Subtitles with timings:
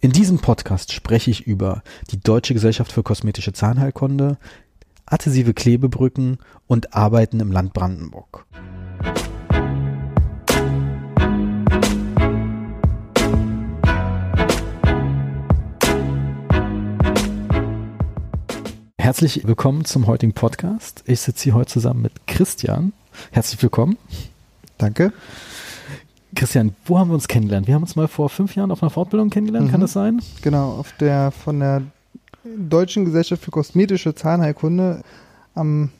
[0.00, 4.38] In diesem Podcast spreche ich über die Deutsche Gesellschaft für kosmetische Zahnheilkunde,
[5.06, 8.46] adhesive Klebebrücken und Arbeiten im Land Brandenburg.
[18.98, 21.02] Herzlich willkommen zum heutigen Podcast.
[21.06, 22.92] Ich sitze hier heute zusammen mit Christian.
[23.32, 23.98] Herzlich willkommen.
[24.76, 25.12] Danke.
[26.38, 27.66] Christian, wo haben wir uns kennengelernt?
[27.66, 29.70] Wir haben uns mal vor fünf Jahren auf einer Fortbildung kennengelernt, Mhm.
[29.72, 30.20] kann das sein?
[30.42, 31.82] Genau, auf der von der
[32.44, 35.02] Deutschen Gesellschaft für kosmetische Zahnheilkunde
[35.54, 35.90] am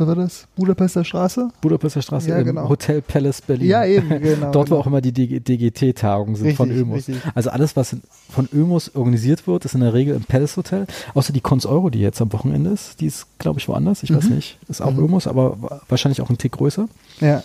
[0.00, 0.46] was war das?
[0.54, 1.48] Budapester Straße?
[1.60, 2.68] Budapester Straße Ja, im genau.
[2.68, 3.66] Hotel Palace Berlin.
[3.68, 4.52] Ja, eben, genau.
[4.52, 4.80] Dort, wo genau.
[4.82, 6.96] auch immer die DGT-Tagungen sind von Richtig, Ömus.
[7.08, 7.16] richtig.
[7.34, 7.96] Also alles, was
[8.30, 10.86] von Ömus organisiert wird, ist in der Regel im Palace Hotel.
[11.14, 14.04] Außer die Cons Euro, die jetzt am Wochenende ist, die ist, glaube ich, woanders.
[14.04, 14.36] Ich weiß Mhm.
[14.36, 14.58] nicht.
[14.68, 15.00] Ist auch Mhm.
[15.00, 16.88] Ömus, aber wa- wahrscheinlich auch ein Tick größer.
[17.20, 17.42] Ja.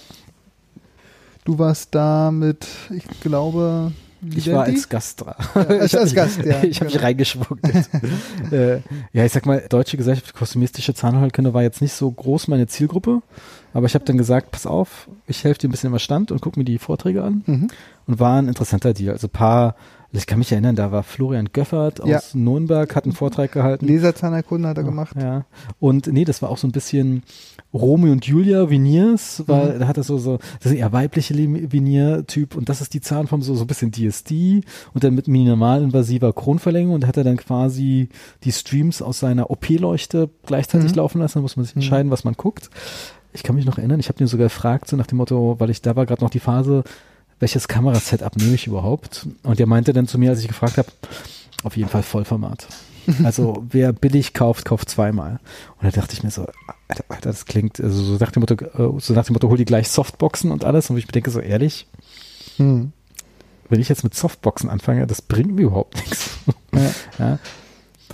[1.45, 2.65] Du warst da mit,
[2.95, 3.91] ich glaube,
[4.35, 5.35] Ich war als Gast dran.
[5.53, 7.03] als- als Gast, ja, Ich habe mich genau.
[7.05, 7.89] reingeschmuggelt.
[8.51, 8.75] äh,
[9.11, 12.67] ja, ich sag mal, Deutsche Gesellschaft für kosmetische Zahnheilkunde war jetzt nicht so groß meine
[12.67, 13.21] Zielgruppe.
[13.73, 16.41] Aber ich habe dann gesagt, pass auf, ich helfe dir ein bisschen im Stand und
[16.41, 17.41] guck mir die Vorträge an.
[17.47, 17.67] Mhm.
[18.07, 19.11] Und war ein interessanter Deal.
[19.13, 19.75] Also ein paar,
[20.11, 22.21] ich kann mich erinnern, da war Florian Göffert aus Ja.
[22.33, 23.87] Nürnberg, hat einen Vortrag gehalten.
[23.87, 25.15] Laserzahnheilkunde hat er gemacht.
[25.19, 25.45] Ja.
[25.79, 27.23] Und nee, das war auch so ein bisschen
[27.73, 29.79] Romeo und Julia Veneers, weil Mhm.
[29.79, 33.41] da hat er so, so, das ist eher weibliche Veneer-Typ und das ist die Zahnform,
[33.41, 34.61] so, so ein bisschen DSD
[34.93, 38.09] und dann mit minimalinvasiver Kronverlängerung und hat er dann quasi
[38.43, 40.97] die Streams aus seiner OP-Leuchte gleichzeitig Mhm.
[40.97, 41.81] laufen lassen, da muss man sich Mhm.
[41.81, 42.69] entscheiden, was man guckt.
[43.33, 45.71] Ich kann mich noch erinnern, ich habe den sogar gefragt, so nach dem Motto, weil
[45.71, 46.83] ich da war gerade noch die Phase,
[47.39, 49.27] welches Kamerasetup nehme ich überhaupt?
[49.41, 50.87] Und der meinte dann zu mir, als ich gefragt habe,
[51.63, 52.67] auf jeden Fall Vollformat.
[53.23, 55.39] Also wer billig kauft, kauft zweimal.
[55.81, 56.45] Und da dachte ich mir so,
[56.87, 59.57] Alter, Alter das klingt, also so nach dem Motto, äh, so nach dem Motto, hol
[59.57, 60.89] die gleich Softboxen und alles.
[60.89, 61.87] Und ich mir denke so ehrlich,
[62.57, 62.91] Mhm.
[63.69, 66.29] wenn ich jetzt mit Softboxen anfange, das bringt mir überhaupt nichts.
[66.73, 66.91] Ja.
[67.19, 67.39] Ja,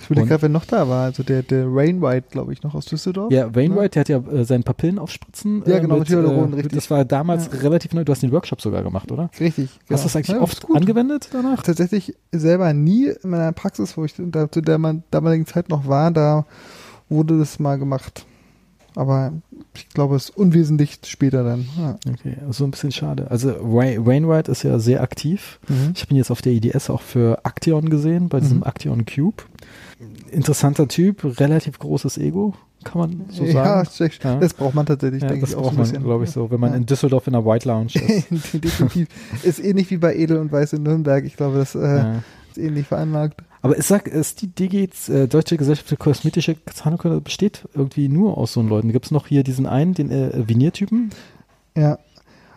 [0.02, 1.06] Ich würde Und- gerade, wer noch da war.
[1.06, 3.32] Also der, der Rain White, glaube ich, noch aus Düsseldorf.
[3.32, 5.64] ja Wainwright, der hat ja äh, seinen Papillen aufspritzen.
[5.66, 6.74] Ja, äh, genau, mit Hyaluron, äh, richtig.
[6.75, 7.59] Das war damals Ja.
[7.59, 8.03] relativ neu.
[8.03, 9.30] Du hast den Workshop sogar gemacht, oder?
[9.40, 9.69] Richtig.
[9.72, 9.97] Hast genau.
[10.00, 10.78] du das eigentlich Ja, oft gut.
[10.78, 11.63] angewendet danach?
[11.63, 15.88] tatsächlich selber nie in meiner Praxis, wo ich da, zu der man damaligen Zeit noch
[15.88, 16.46] war, da
[17.09, 18.25] wurde das mal gemacht.
[18.96, 19.31] Aber
[19.75, 21.68] ich glaube, es ist unwesentlich später dann.
[21.78, 21.96] Ja.
[22.12, 23.30] Okay, so ein bisschen schade.
[23.30, 25.59] Also Wai- Wainwright ist ja sehr aktiv.
[25.69, 25.92] Mhm.
[25.96, 28.63] Ich habe ihn jetzt auf der IDS auch für Action gesehen, bei diesem Mhm.
[28.63, 29.44] Action Cube.
[30.32, 33.88] Interessanter Typ, relativ großes Ego, kann man so sagen.
[34.24, 34.36] Ja.
[34.40, 36.60] das braucht man tatsächlich, Ja, denke das ich auch braucht man, glaube ich, so, wenn
[36.60, 36.78] man Ja.
[36.78, 37.88] in Düsseldorf in der White Lounge
[38.30, 38.54] ist.
[38.54, 39.08] Definitiv.
[39.44, 41.26] Ist ähnlich wie bei Edel und Weiß in Nürnberg.
[41.26, 42.14] Ich glaube, das äh,
[42.52, 43.42] ist ähnlich veranlagt.
[43.62, 48.38] Aber ich sag, ist die DG, äh, Deutsche Gesellschaft für kosmetische Zahnheilkunde besteht irgendwie nur
[48.38, 48.94] aus so Leuten.
[48.94, 51.10] Gibt es noch hier diesen einen, den äh, Veneer-Typen?
[51.76, 52.00] Ja.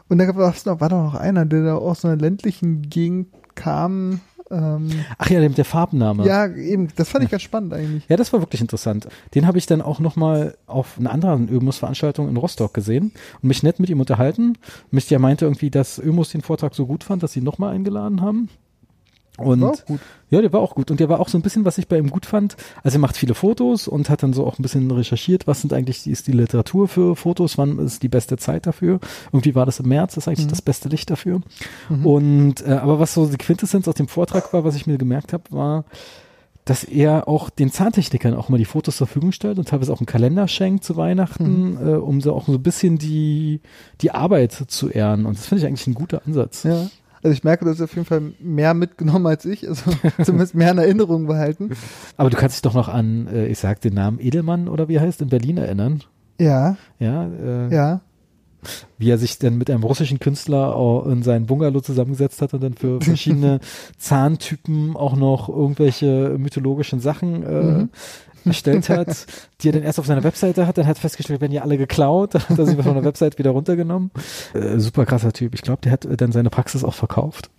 [0.08, 4.20] Und da gab's noch, war doch noch einer, der da aus einer ländlichen Gegend kam.
[4.52, 6.26] Ähm, Ach ja, der mit der Farbenname.
[6.26, 8.04] ja, eben, das fand ich ganz spannend eigentlich.
[8.08, 9.08] Ja, das war wirklich interessant.
[9.34, 13.62] Den habe ich dann auch nochmal auf einer anderen Ömus-Veranstaltung in Rostock gesehen und mich
[13.62, 14.58] nett mit ihm unterhalten.
[14.90, 17.74] Mich ja meinte irgendwie, dass Ömus den Vortrag so gut fand, dass sie ihn nochmal
[17.74, 18.48] eingeladen haben.
[19.38, 20.00] Und War auch gut.
[20.28, 20.90] ja, der war auch gut.
[20.90, 22.54] Und der war auch so ein bisschen, was ich bei ihm gut fand.
[22.82, 25.72] Also er macht viele Fotos und hat dann so auch ein bisschen recherchiert, was sind
[25.72, 29.00] eigentlich, die ist die Literatur für Fotos, wann ist die beste Zeit dafür.
[29.32, 30.50] Irgendwie war das im März, das ist eigentlich Mhm.
[30.50, 31.40] das beste Licht dafür.
[31.88, 32.06] Mhm.
[32.06, 35.32] Und äh, aber was so die Quintessenz aus dem Vortrag war, was ich mir gemerkt
[35.32, 35.84] habe, war,
[36.66, 39.98] dass er auch den Zahntechnikern auch mal die Fotos zur Verfügung stellt und teilweise auch
[39.98, 43.60] einen Kalender schenkt zu Weihnachten, äh, um so auch so ein bisschen die,
[44.02, 45.26] die Arbeit zu ehren.
[45.26, 46.62] Und das finde ich eigentlich ein guter Ansatz.
[46.64, 46.88] Ja.
[47.22, 49.90] Also ich merke, du hast auf jeden Fall mehr mitgenommen als ich, also
[50.24, 51.70] zumindest mehr in Erinnerung behalten.
[52.16, 54.96] Aber du kannst dich doch noch an, äh, ich sag den Namen Edelmann oder wie
[54.96, 56.02] er heißt, in Berlin erinnern.
[56.40, 58.00] Ja, Ja, äh, ja.
[58.98, 62.74] Wie er sich dann mit einem russischen Künstler in seinen Bungalow zusammengesetzt hat und dann
[62.74, 63.60] für verschiedene
[63.98, 67.88] Zahntypen auch noch irgendwelche mythologischen Sachen äh, Mhm.
[68.44, 69.26] erstellt hat,
[69.60, 72.34] die er dann erst auf seiner Webseite hat, dann hat festgestellt, werden ja alle geklaut,
[72.34, 74.10] dann hat er sie von der Webseite wieder runtergenommen.
[74.52, 75.54] Äh, super krasser Typ.
[75.54, 77.50] Ich glaube, der hat äh, dann seine Praxis auch verkauft.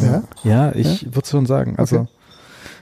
[0.00, 0.22] Ja?
[0.44, 1.76] Ja, ich würde schon sagen.
[1.78, 1.96] Also,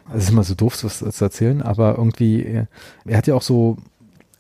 [0.07, 0.17] Okay.
[0.19, 2.67] es ist immer so doof, sowas zu erzählen, aber irgendwie, äh,
[3.07, 3.79] er hat ja auch so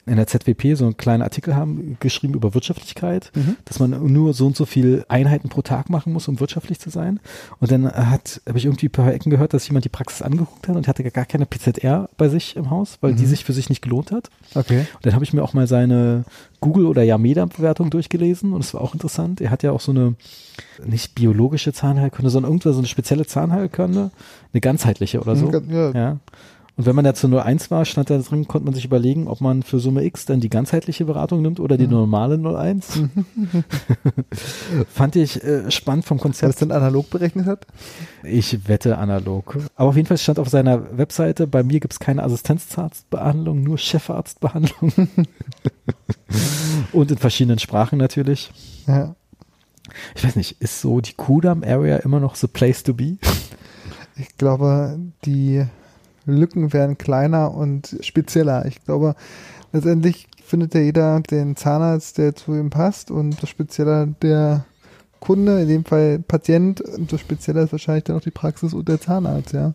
[0.06, 3.56] in der ZWP so einen kleinen Artikel haben geschrieben über Wirtschaftlichkeit, Mhm.
[3.64, 6.90] dass man nur so und so viel Einheiten pro Tag machen muss, um wirtschaftlich zu
[6.90, 7.20] sein.
[7.60, 10.76] Und dann hat, habe ich irgendwie paar Ecken gehört, dass jemand die Praxis angeguckt hat
[10.76, 13.28] und hatte gar keine PZR bei sich im Haus, weil die Mhm.
[13.28, 14.28] sich für sich nicht gelohnt hat.
[14.54, 14.80] Okay.
[14.94, 16.24] Und dann habe ich mir auch mal seine
[16.60, 19.40] Google- oder Yameda-Bewertung durchgelesen und es war auch interessant.
[19.40, 20.14] Er hat ja auch so eine,
[20.86, 24.10] nicht biologische Zahnheilkunde, sondern irgendwo so eine spezielle Zahnheilkunde,
[24.52, 25.50] eine ganzheitliche oder so.
[25.50, 25.90] Ja.
[25.92, 26.18] Ja.
[26.76, 29.40] Und wenn man da zu 01 war, stand da drin, konnte man sich überlegen, ob
[29.40, 31.92] man für Summe X dann die ganzheitliche Beratung nimmt oder die Mhm.
[31.92, 33.02] normale 01.
[34.92, 36.60] Fand ich äh, spannend vom Was Konzept.
[36.60, 37.66] denn analog berechnet hat?
[38.24, 39.56] Ich wette analog.
[39.76, 44.92] Aber auf jeden Fall stand auf seiner Webseite, bei mir gibt's keine Assistenzarztbehandlung, nur Chefarztbehandlung.
[46.92, 48.50] Und in verschiedenen Sprachen natürlich.
[48.86, 49.14] Ja.
[50.16, 53.16] Ich weiß nicht, ist so die Kudam Area immer noch the place to be?
[54.16, 55.64] Ich glaube, die
[56.26, 58.66] Lücken werden kleiner und spezieller.
[58.66, 59.14] Ich glaube,
[59.72, 64.64] letztendlich findet ja jeder den Zahnarzt, der zu ihm passt und so spezieller der
[65.20, 69.00] Kunde, in dem Fall Patient, umso spezieller ist wahrscheinlich dann auch die Praxis und der
[69.00, 69.72] Zahnarzt, ja.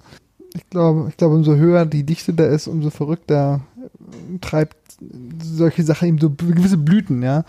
[0.53, 3.61] Ich glaube, ich glaube, umso höher die Dichte da ist, umso verrückter
[4.41, 4.77] treibt
[5.43, 7.43] solche Sachen ihm so gewisse Blüten, ja.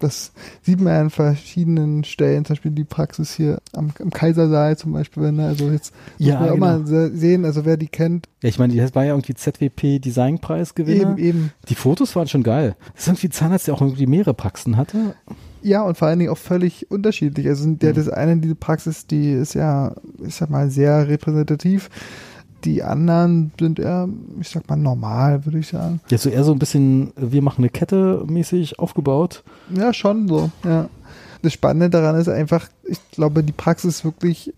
[0.00, 0.32] Das
[0.62, 4.92] sieht man ja an verschiedenen Stellen, zum Beispiel die Praxis hier am, am Kaisersaal zum
[4.92, 6.66] Beispiel, wenn, also jetzt Ja, muss man auch genau.
[6.66, 9.98] mal se- sehen, also wer die kennt, Ja, ich meine, das war ja irgendwie ZWP
[10.00, 11.00] Designpreisgewinner.
[11.12, 12.74] eben, eben, Die Fotos waren schon geil.
[12.94, 15.14] Das ist irgendwie Zahnarzt, der auch irgendwie mehrere Praxen hatte.
[15.62, 17.46] ja, und vor allen Dingen auch völlig unterschiedlich.
[17.46, 17.94] Also der, Mhm.
[17.96, 19.94] das eine, diese Praxis, die ist ja,
[20.26, 21.90] ich sag mal, sehr repräsentativ.
[22.64, 24.08] Die anderen sind eher,
[24.40, 26.00] ich sag mal, normal, würde ich sagen.
[26.08, 29.42] Jetzt so eher so ein bisschen, wir machen eine Kette mäßig aufgebaut.
[29.74, 30.88] Ja, schon so, ja.
[31.42, 34.52] Das Spannende daran ist einfach, ich glaube, die Praxis ist wirklich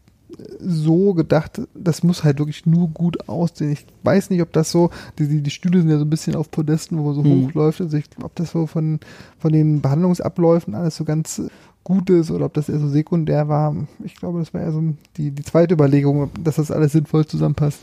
[0.60, 3.72] so gedacht, das muss halt wirklich nur gut aussehen.
[3.72, 6.50] Ich weiß nicht, ob das so, die, die, Stühle sind ja so ein bisschen auf
[6.50, 7.46] Podesten, wo man so Mhm.
[7.46, 7.80] hochläuft.
[7.80, 9.00] Also ich ob das so von,
[9.38, 11.42] von den Behandlungsabläufen alles so ganz
[11.84, 13.74] gut ist oder ob das eher so sekundär war.
[14.04, 14.82] Ich glaube, das war eher so
[15.16, 17.80] die, die zweite Überlegung, ob- dass das alles sinnvoll zusammenpasst.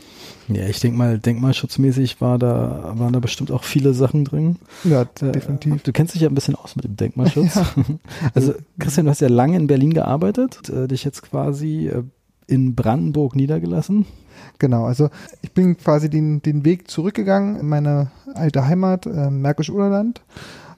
[0.48, 4.56] Ja, ich denke mal, denkmalschutzmäßig war da, waren da bestimmt auch viele Sachen drin.
[4.84, 5.82] Ja, Äh, definitiv.
[5.82, 7.54] Du kennst dich ja ein bisschen aus mit dem Denkmalschutz.
[7.54, 7.66] Ja.
[8.34, 12.02] Also, Christian, du hast ja lange in Berlin gearbeitet, äh, dich jetzt quasi äh,
[12.46, 14.06] in Brandenburg niedergelassen.
[14.58, 15.10] Genau, also
[15.42, 20.22] ich bin quasi den, den Weg zurückgegangen in meine alte Heimat, äh, Märkisch-Oderland.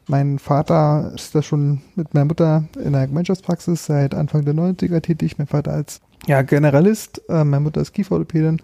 [0.08, 5.00] Mein Vater ist da schon mit meiner Mutter in der Gemeinschaftspraxis seit Anfang der 90er
[5.00, 5.38] tätig.
[5.38, 8.60] Mein Vater als ja, Generalist, äh, meine Mutter ist Kieferorthopädin.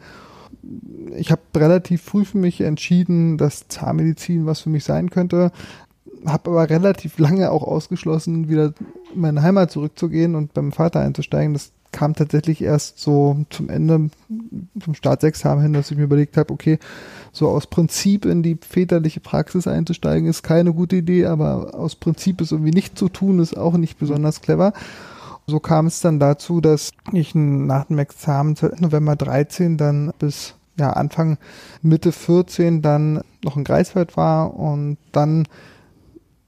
[1.16, 5.52] Ich habe relativ früh für mich entschieden, dass Zahnmedizin was für mich sein könnte.
[6.26, 8.74] Habe aber relativ lange auch ausgeschlossen, wieder
[9.14, 11.52] in meine Heimat zurückzugehen und beim Vater einzusteigen.
[11.52, 14.10] Das kam tatsächlich erst so zum Ende,
[14.82, 16.78] zum Staatsexamen hin, dass ich mir überlegt habe, okay,
[17.32, 22.40] so aus Prinzip in die väterliche Praxis einzusteigen, ist keine gute Idee, aber aus Prinzip
[22.40, 24.72] es irgendwie nicht zu tun, ist auch nicht besonders clever.
[25.46, 30.90] So kam es dann dazu, dass ich nach dem Examen November 13 dann bis ja,
[30.90, 31.38] Anfang
[31.82, 35.48] Mitte 14 dann noch in Greifswald war und dann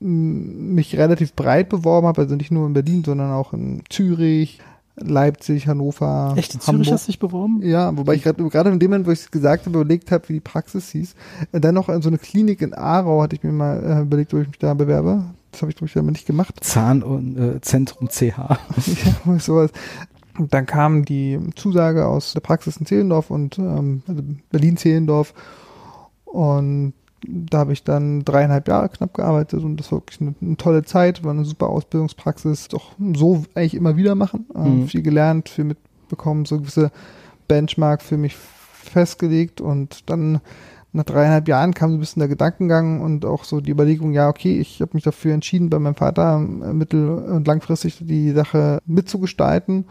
[0.01, 4.61] mich relativ breit beworben habe, also nicht nur in Berlin, sondern auch in Zürich,
[5.03, 6.93] Leipzig, Hannover, Echt, in Zürich Hamburg.
[6.93, 7.61] hast du dich beworben?
[7.63, 10.29] Ja, wobei ich gerade gerade in dem Moment, wo ich es gesagt habe, überlegt habe,
[10.29, 11.15] wie die Praxis hieß.
[11.53, 14.39] Äh, Dann noch so eine Klinik in Aarau hatte ich mir mal äh, überlegt, wo
[14.39, 15.25] ich mich da bewerbe.
[15.53, 16.55] Das habe ich, glaube ich, aber nicht gemacht.
[16.61, 18.23] Zahn- und äh, Zentrum CH.
[19.27, 19.71] ja, sowas.
[20.39, 25.35] Und dann kam die Zusage aus der Praxis in Zehlendorf und ähm, also Berlin-Zehlendorf.
[26.25, 26.93] Und
[27.27, 30.85] da habe ich dann dreieinhalb Jahre knapp gearbeitet und das war wirklich eine, eine tolle
[30.85, 32.69] Zeit, war eine super Ausbildungspraxis.
[32.69, 34.47] Doch so eigentlich immer wieder machen.
[34.55, 34.87] Ähm, Mhm.
[34.89, 36.91] Viel gelernt, viel mitbekommen, so gewisse
[37.49, 40.41] Benchmark für mich festgelegt und dann
[40.93, 44.29] nach dreieinhalb Jahren kam so ein bisschen der Gedankengang und auch so die Überlegung, ja,
[44.29, 48.81] okay, ich habe mich dafür entschieden, bei meinem Vater äh, mittel- und langfristig die Sache
[48.87, 49.85] mitzugestalten.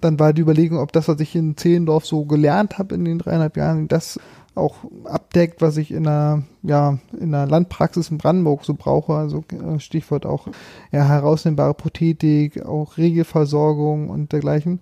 [0.00, 3.18] Dann war die Überlegung, ob das, was ich in Zehlendorf so gelernt habe in den
[3.18, 4.18] dreieinhalb Jahren, das
[4.58, 9.14] auch abdeckt, was ich in einer, ja, in einer Landpraxis in Brandenburg so brauche.
[9.14, 10.48] Also äh, Stichwort auch
[10.92, 14.80] ja, herausnehmbare Prothetik, auch Regelversorgung und dergleichen.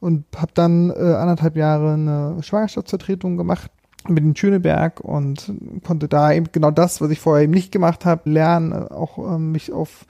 [0.00, 3.70] Und habe dann äh, anderthalb Jahre eine Schwangerschaftsvertretung gemacht
[4.08, 5.52] mit in Schöneberg und
[5.84, 9.18] konnte da eben genau das, was ich vorher eben nicht gemacht habe, lernen, äh, auch
[9.18, 10.06] ähm, mich auf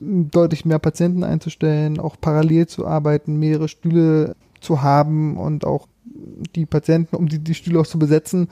[0.00, 6.66] deutlich mehr Patienten einzustellen, auch parallel zu arbeiten, mehrere Stühle zu haben und auch die
[6.66, 8.48] Patienten, um die, die Stühle auch zu besetzen.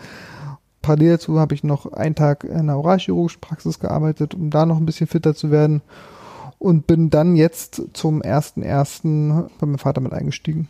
[0.83, 4.77] Parallel dazu habe ich noch einen Tag in einer oralchirurgischen Praxis gearbeitet, um da noch
[4.77, 5.83] ein bisschen fitter zu werden
[6.59, 9.49] und bin dann jetzt zum 1.1.
[9.59, 10.69] bei meinem Vater mit eingestiegen.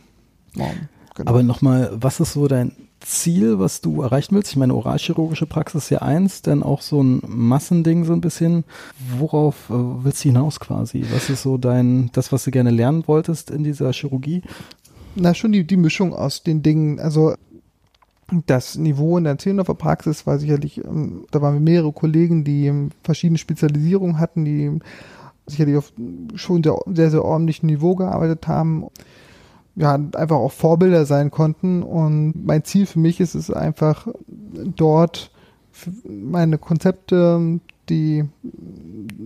[0.55, 0.67] Ja,
[1.15, 1.29] genau.
[1.29, 4.51] Aber nochmal, was ist so dein Ziel, was du erreichen willst?
[4.51, 8.65] Ich meine, oralchirurgische Praxis ist ja eins, dann auch so ein Massending so ein bisschen.
[9.17, 11.05] Worauf äh, willst du hinaus quasi?
[11.11, 14.41] Was ist so dein, das, was du gerne lernen wolltest in dieser Chirurgie?
[15.15, 16.99] Na, schon die, die Mischung aus den Dingen.
[16.99, 17.33] Also
[18.45, 22.89] das Niveau in der Zehlendorfer Praxis war sicherlich, ähm, da waren mehrere Kollegen, die ähm,
[23.03, 24.79] verschiedene Spezialisierungen hatten, die
[25.47, 25.91] sicherlich auf
[26.35, 28.85] schon sehr, sehr, sehr ordentlichem Niveau gearbeitet haben.
[29.75, 31.83] ja, einfach auch Vorbilder sein konnten.
[31.83, 34.07] Und mein Ziel für mich ist es einfach,
[34.75, 35.31] dort
[36.03, 38.25] meine Konzepte, die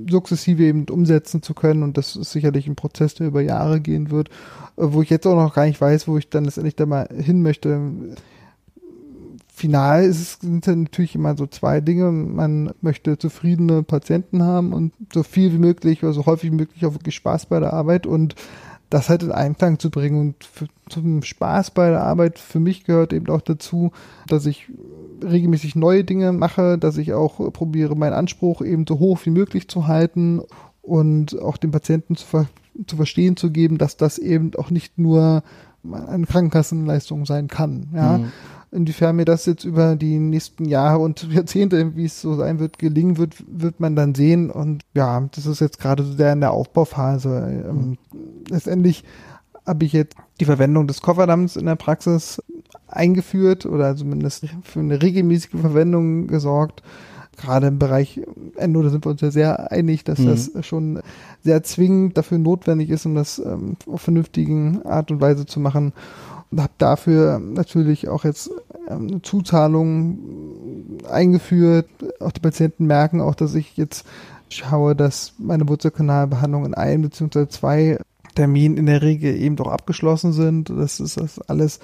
[0.10, 1.84] sukzessive eben umsetzen zu können.
[1.84, 4.30] Und das ist sicherlich ein Prozess, der über Jahre gehen wird,
[4.76, 7.42] wo ich jetzt auch noch gar nicht weiß, wo ich dann letztendlich da mal hin
[7.42, 7.92] möchte.
[9.56, 12.12] Final es, sind es natürlich immer so zwei Dinge.
[12.12, 16.86] Man möchte zufriedene Patienten haben und so viel wie möglich oder so häufig wie möglich
[16.86, 18.36] auch wirklich Spaß bei der Arbeit und
[18.90, 20.20] das halt in Einklang zu bringen.
[20.20, 23.92] Und für, zum Spaß bei der Arbeit für mich gehört eben auch dazu,
[24.28, 24.68] dass ich
[25.24, 29.68] regelmäßig neue Dinge mache, dass ich auch probiere, meinen Anspruch eben so hoch wie möglich
[29.68, 30.42] zu halten
[30.82, 32.48] und auch den Patienten zu, ver
[32.88, 35.44] zu verstehen zu geben, dass das eben auch nicht nur
[35.92, 37.90] eine Krankenkassenleistung sein kann.
[37.96, 38.18] Ja.
[38.18, 38.32] Mhm.
[38.72, 42.80] Inwiefern mir das jetzt über die nächsten Jahre und Jahrzehnte, wie es so sein wird,
[42.80, 44.50] gelingen wird, wird man dann sehen.
[44.50, 47.64] Und ja, das ist jetzt gerade so sehr in der Aufbauphase.
[47.70, 47.98] Ähm,
[48.50, 49.04] letztendlich
[49.66, 52.42] habe ich jetzt die Verwendung des Kofferdamms in der Praxis
[52.96, 56.84] eingeführt oder zumindest für eine regelmäßige Verwendung gesorgt.
[57.36, 58.22] Gerade im Bereich
[58.58, 60.26] Endo, da sind wir uns ja sehr einig, dass mhm.
[60.28, 61.00] das schon
[61.44, 65.94] sehr zwingend dafür notwendig ist, um das ähm, auf vernünftigen Art und Weise zu machen
[66.54, 68.52] und habe dafür natürlich auch jetzt
[68.88, 70.20] ähm, eine Zuzahlung
[71.10, 71.88] eingeführt.
[72.20, 74.06] Auch die Patienten merken auch, dass ich jetzt
[74.50, 77.48] schaue, dass meine Wurzelkanalbehandlung in ein bzw.
[77.48, 77.98] zwei
[78.36, 80.70] Terminen in der Regel eben doch abgeschlossen sind.
[80.70, 81.80] Dass es das alles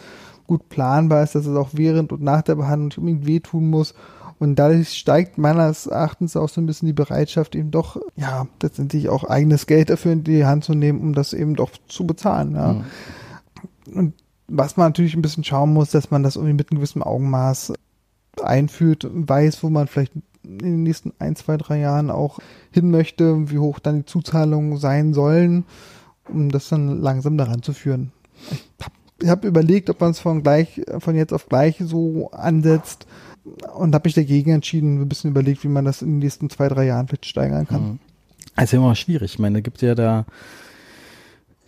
[0.50, 3.94] gut planbar ist, dass es auch während und nach der Behandlung nicht unbedingt wehtun muss.
[4.40, 9.10] Und dadurch steigt meines Erachtens auch so ein bisschen die Bereitschaft, eben doch, ja, letztendlich
[9.10, 12.56] auch eigenes Geld dafür in die Hand zu nehmen, um das eben doch zu bezahlen.
[12.56, 12.74] Ja.
[12.74, 12.84] Mhm.
[13.94, 14.14] Und
[14.48, 17.74] was man natürlich ein bisschen schauen muss, dass man das irgendwie mit einem gewissen Augenmaß
[18.42, 20.14] einführt, weiß, wo man vielleicht
[20.44, 22.40] in den nächsten ein, zwei, drei Jahren auch
[22.72, 25.66] hin möchte, wie hoch dann die Zuzahlungen sein sollen,
[26.28, 28.14] um das dann langsam daran zu führen.
[28.52, 28.96] Ich habe
[29.26, 33.08] hab überlegt, ob man es von gleich, von jetzt auf gleich so ansetzt
[33.76, 36.68] und habe mich dagegen entschieden, ein bisschen überlegt, wie man das in den nächsten zwei,
[36.68, 38.00] drei Jahren vielleicht steigern kann.
[38.56, 39.34] Also immer schwierig.
[39.34, 40.26] Ich meine, gibt ja da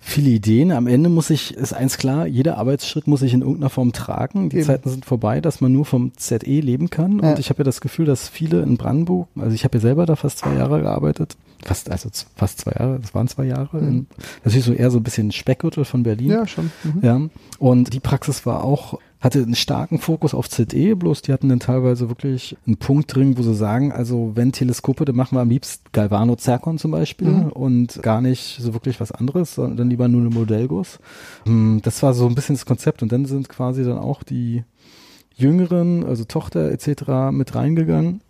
[0.01, 0.71] viele Ideen.
[0.71, 4.49] Am Ende muss ich, ist eins klar, jeder Arbeitsschritt muss ich in irgendeiner Form tragen.
[4.49, 4.65] Die Eben.
[4.65, 7.19] Zeiten sind vorbei, dass man nur vom ZE leben kann.
[7.19, 7.31] Ja.
[7.31, 10.05] Und ich habe ja das Gefühl, dass viele in Brandenburg, also ich habe ja selber
[10.05, 13.81] da fast zwei Jahre gearbeitet, fast, also fast zwei Jahre, das waren zwei Jahre.
[13.81, 14.07] Mhm.
[14.43, 16.31] Natürlich so eher so ein bisschen Speckgürtel von Berlin.
[16.31, 16.71] Ja, schon.
[16.83, 16.99] Mhm.
[17.01, 17.21] Ja.
[17.59, 21.59] Und die Praxis war auch hatte einen starken Fokus auf ZE, bloß die hatten dann
[21.59, 25.49] teilweise wirklich einen Punkt drin, wo sie sagen, also wenn Teleskope, dann machen wir am
[25.49, 27.49] liebsten Galvano Zircon zum Beispiel mhm.
[27.49, 30.97] und gar nicht so wirklich was anderes, sondern dann lieber nur eine Modellguss.
[31.45, 34.63] Hm, das war so ein bisschen das Konzept und dann sind quasi dann auch die
[35.35, 37.31] Jüngeren, also Tochter etc.
[37.31, 38.21] mit reingegangen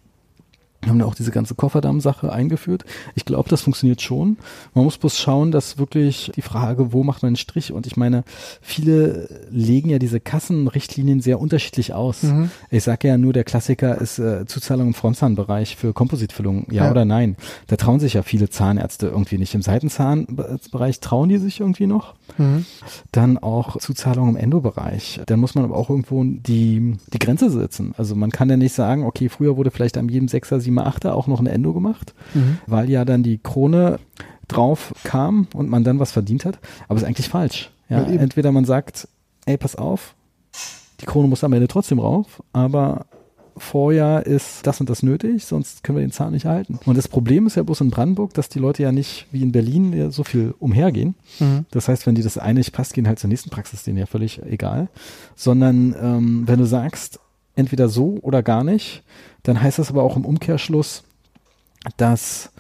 [0.87, 2.85] haben da auch diese ganze Kofferdamm-Sache eingeführt.
[3.15, 4.37] Ich glaube, das funktioniert schon.
[4.73, 7.71] Man muss bloß schauen, dass wirklich die Frage, wo macht man einen Strich?
[7.71, 8.23] Und ich meine,
[8.61, 12.23] viele legen ja diese Kassenrichtlinien sehr unterschiedlich aus.
[12.23, 12.49] Mhm.
[12.71, 16.91] Ich sage ja nur, der Klassiker ist äh, Zuzahlung im Frontzahnbereich für Kompositfüllung, ja, ja,
[16.91, 17.35] oder nein.
[17.67, 19.53] Da trauen sich ja viele Zahnärzte irgendwie nicht.
[19.53, 22.15] Im Seitenzahnbereich trauen die sich irgendwie noch.
[22.37, 22.65] Mhm.
[23.11, 25.21] Dann auch Zuzahlung im Endobereich.
[25.27, 27.93] Dann muss man aber auch irgendwo die, die Grenze setzen.
[27.97, 31.15] Also man kann ja nicht sagen, okay, früher wurde vielleicht an jedem Sechser, Siebener, Achter
[31.15, 32.59] auch noch ein Endo gemacht, mhm.
[32.67, 33.99] weil ja dann die Krone
[34.47, 36.59] drauf kam und man dann was verdient hat.
[36.87, 37.71] Aber ist eigentlich falsch.
[37.89, 39.09] Ja, entweder man sagt,
[39.45, 40.15] ey, pass auf,
[41.01, 43.05] die Krone muss am Ende trotzdem rauf, aber
[43.57, 46.79] Vorjahr ist das und das nötig, sonst können wir den Zahn nicht halten.
[46.85, 49.51] Und das Problem ist ja bloß in Brandenburg, dass die Leute ja nicht wie in
[49.51, 51.15] Berlin ja so viel umhergehen.
[51.39, 51.65] Mhm.
[51.71, 54.05] Das heißt, wenn die das eine nicht passt, gehen halt zur nächsten Praxis, denen ja
[54.05, 54.87] völlig egal.
[55.35, 57.19] Sondern ähm, wenn du sagst,
[57.61, 59.03] entweder so oder gar nicht,
[59.43, 61.03] dann heißt das aber auch im Umkehrschluss,
[61.97, 62.51] dass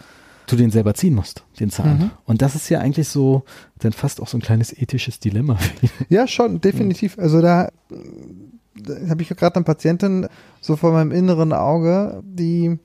[0.47, 1.97] du den selber ziehen musst, den Zahn.
[1.97, 2.11] Mhm.
[2.25, 3.43] Und das ist ja eigentlich so
[3.79, 5.57] dann fast auch so ein kleines ethisches Dilemma.
[6.09, 7.17] Ja, schon, definitiv.
[7.17, 7.69] Also da
[9.09, 10.27] habe ich gerade eine Patientin
[10.59, 12.79] so vor meinem inneren Auge, die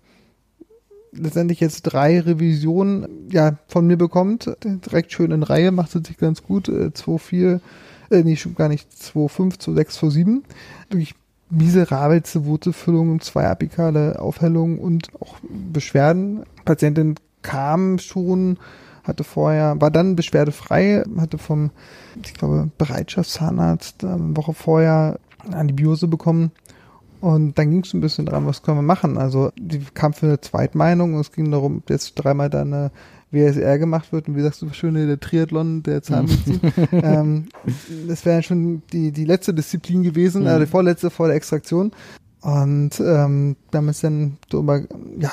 [1.13, 6.19] letztendlich jetzt drei Revisionen ja von mir bekommt, direkt schön in Reihe, macht sie sich
[6.19, 7.61] ganz gut, 2,4,
[8.11, 10.43] äh, äh, nee, gar nicht, 2,5, 2,6, 2,7.
[10.91, 11.15] Wirklich
[11.51, 15.37] miserabelste Wurzelfüllung, zwei apikale Aufhellungen und auch
[15.73, 16.45] Beschwerden.
[16.65, 18.59] Patientin kam schon,
[19.05, 21.71] hatte vorher, war dann beschwerdefrei, hatte vom,
[22.23, 25.19] ich glaube, Bereitschaftszahnarzt eine Woche vorher
[25.53, 26.51] Antibiose bekommen.
[27.21, 29.17] Und dann ging es ein bisschen dran, was können wir machen.
[29.17, 32.91] Also die kam für eine Zweitmeinung und es ging darum, jetzt dreimal da eine
[33.37, 34.29] WSR gemacht wird.
[34.29, 36.61] Und wie sagst du, schöne der Triathlon der Zahnmedizin.
[36.93, 37.49] ähm,
[38.09, 40.49] das wäre schon die, die letzte Disziplin gewesen, mhm.
[40.49, 41.93] also die vorletzte vor der Extraktion.
[42.41, 44.81] Und ähm, wir haben es dann darüber
[45.19, 45.33] ja,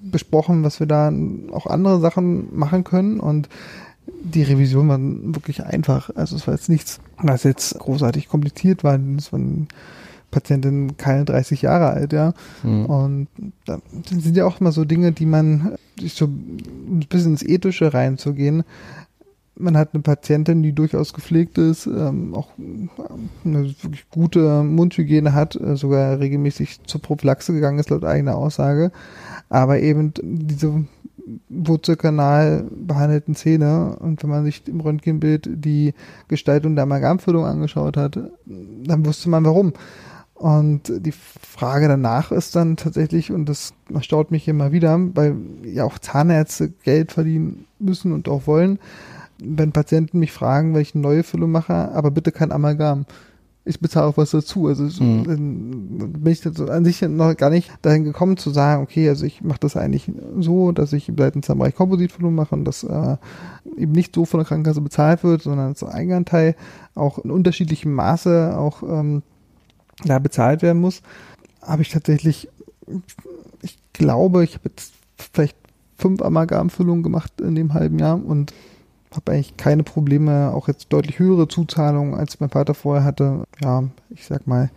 [0.00, 1.12] besprochen, was wir da
[1.52, 3.20] auch andere Sachen machen können.
[3.20, 3.48] Und
[4.24, 6.10] die Revision war wirklich einfach.
[6.14, 8.98] Also es war jetzt nichts, was jetzt großartig kompliziert war.
[9.16, 9.68] Es waren
[10.32, 12.34] Patientin keine 30 Jahre alt, ja.
[12.64, 12.86] Mhm.
[12.86, 13.28] Und
[13.66, 13.78] da
[14.10, 18.64] sind ja auch immer so Dinge, die man sich so ein bisschen ins Ethische reinzugehen.
[19.54, 22.48] Man hat eine Patientin, die durchaus gepflegt ist, ähm, auch
[23.44, 28.90] eine wirklich gute Mundhygiene hat, äh, sogar regelmäßig zur Prophylaxe gegangen ist, laut eigener Aussage.
[29.50, 30.84] Aber eben diese
[31.50, 35.94] Wurzelkanal behandelten Zähne und wenn man sich im Röntgenbild die
[36.28, 39.74] Gestaltung der Amalgamfüllung angeschaut hat, dann wusste man warum.
[40.42, 45.84] Und die Frage danach ist dann tatsächlich, und das erstaunt mich immer wieder, weil ja
[45.84, 48.80] auch Zahnärzte Geld verdienen müssen und auch wollen,
[49.40, 53.06] wenn Patienten mich fragen, welche neue Füllung mache, aber bitte kein Amalgam.
[53.64, 54.66] Ich bezahle auch was dazu.
[54.66, 56.12] Also mhm.
[56.12, 59.42] bin ich jetzt an sich noch gar nicht dahin gekommen zu sagen, okay, also ich
[59.42, 63.16] mache das eigentlich so, dass ich im Seitenzahnbereich Kompositfüllung mache und das äh,
[63.76, 66.56] eben nicht so von der Krankenkasse bezahlt wird, sondern als Eigenanteil
[66.96, 69.22] auch in unterschiedlichem Maße auch ähm,
[70.04, 71.02] da bezahlt werden muss,
[71.60, 72.48] habe ich tatsächlich,
[73.62, 75.56] ich glaube, ich habe jetzt vielleicht
[75.96, 78.52] fünf Amalgamfüllungen gemacht in dem halben Jahr und
[79.14, 83.44] habe eigentlich keine Probleme, auch jetzt deutlich höhere Zuzahlungen, als mein Vater vorher hatte.
[83.62, 84.70] Ja, ich sag mal,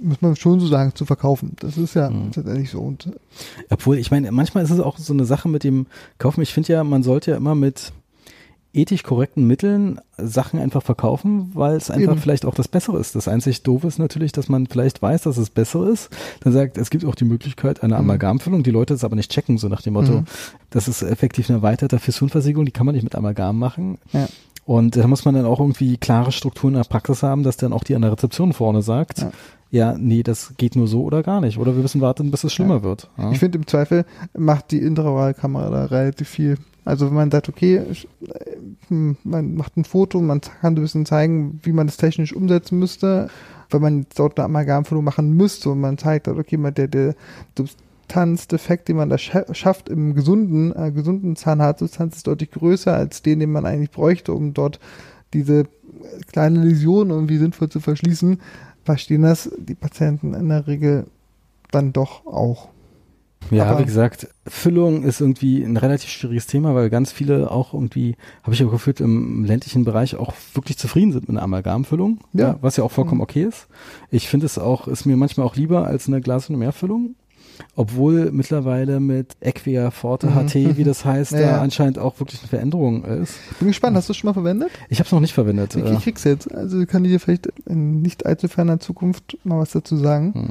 [0.00, 1.56] muss man schon so sagen, zu verkaufen.
[1.60, 2.32] Das ist ja mhm.
[2.32, 2.80] tatsächlich so.
[2.80, 3.10] Und
[3.68, 5.86] Obwohl, ich meine, manchmal ist es auch so eine Sache mit dem
[6.18, 6.42] Kaufen.
[6.42, 7.92] Ich finde ja, man sollte ja immer mit
[8.74, 12.20] ethisch korrekten Mitteln Sachen einfach verkaufen, weil es einfach Eben.
[12.20, 13.14] vielleicht auch das Bessere ist.
[13.14, 16.10] Das einzig Doofe ist natürlich, dass man vielleicht weiß, dass es besser ist.
[16.40, 18.04] Dann sagt, es gibt auch die Möglichkeit einer mhm.
[18.04, 18.62] Amalgamfüllung.
[18.62, 20.24] Die Leute das aber nicht checken, so nach dem Motto, mhm.
[20.70, 23.98] das ist effektiv eine erweiterte Fissurversiegelung, die kann man nicht mit Amalgam machen.
[24.12, 24.28] Ja.
[24.64, 27.72] Und da muss man dann auch irgendwie klare Strukturen in der Praxis haben, dass dann
[27.72, 29.32] auch die an der Rezeption vorne sagt, ja
[29.70, 31.58] ja, nee, das geht nur so oder gar nicht.
[31.58, 32.82] Oder wir müssen warten, bis es schlimmer ja.
[32.82, 33.10] wird.
[33.18, 33.30] Ja.
[33.32, 34.04] Ich finde im Zweifel
[34.36, 36.58] macht die Intraoralkamera da relativ viel.
[36.88, 37.82] Also wenn man sagt, okay,
[38.88, 42.78] hm, man macht ein Foto, man kann ein bisschen zeigen, wie man das technisch umsetzen
[42.78, 43.28] müsste,
[43.68, 47.14] wenn man dort eine Amalgamfüllung machen müsste und man zeigt, okay, der, der
[47.58, 53.40] Substanzdefekt, den man da schafft im gesunden, äh, gesunden Zahnhartsubstanz ist deutlich größer als den,
[53.40, 54.80] den man eigentlich bräuchte, um dort
[55.34, 55.64] diese
[56.32, 58.40] kleine Läsion irgendwie sinnvoll zu verschließen,
[58.84, 61.04] verstehen das die Patienten in der Regel
[61.70, 62.70] dann doch auch.
[63.50, 67.72] Ja, Aber wie gesagt, Füllung ist irgendwie ein relativ schwieriges Thema, weil ganz viele auch
[67.72, 72.20] irgendwie, habe ich auch gefühlt, im ländlichen Bereich auch wirklich zufrieden sind mit einer Amalgamfüllung,
[72.32, 72.48] ja.
[72.48, 73.24] ja was ja auch vollkommen mhm.
[73.24, 73.68] okay ist.
[74.10, 77.14] Ich finde es auch, ist mir manchmal auch lieber als eine Glas- und Mehrfüllung.
[77.74, 80.48] Obwohl mittlerweile mit Equia Forte mhm.
[80.48, 83.34] HT, wie das heißt, ja, da anscheinend auch wirklich eine Veränderung ist.
[83.58, 84.70] Bin gespannt, hast du es schon mal verwendet?
[84.88, 85.74] Ich habe es noch nicht verwendet.
[85.74, 86.52] Ich, ich krieg's jetzt.
[86.54, 90.34] Also kann ich dir vielleicht in nicht allzu ferner Zukunft mal was dazu sagen.
[90.34, 90.48] Hm.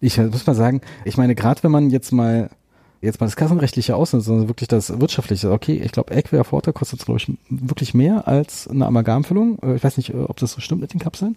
[0.00, 2.50] Ich muss mal sagen, ich meine, gerade wenn man jetzt mal
[3.02, 5.52] jetzt mal das kassenrechtliche ausnimmt, sondern wirklich das wirtschaftliche.
[5.52, 9.58] Okay, ich glaube, Equia Forte kostet, glaube ich, wirklich mehr als eine Amalgamfüllung.
[9.62, 11.36] Äh, ich weiß nicht, äh, ob das so stimmt mit den Kapseln.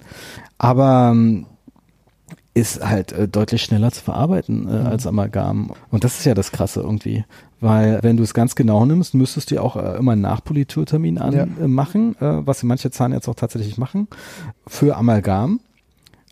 [0.58, 1.46] Aber ähm,
[2.54, 4.88] ist halt äh, deutlich schneller zu verarbeiten äh, mhm.
[4.88, 5.72] als Amalgam.
[5.92, 7.26] Und das ist ja das Krasse irgendwie.
[7.62, 11.18] Weil wenn du es ganz genau nimmst, müsstest du ja auch äh, immer einen Nachpoliturtermin
[11.18, 12.40] anmachen, ja.
[12.40, 14.08] Äh, was manche Zahnärzte auch tatsächlich machen,
[14.68, 15.60] für Amalgam.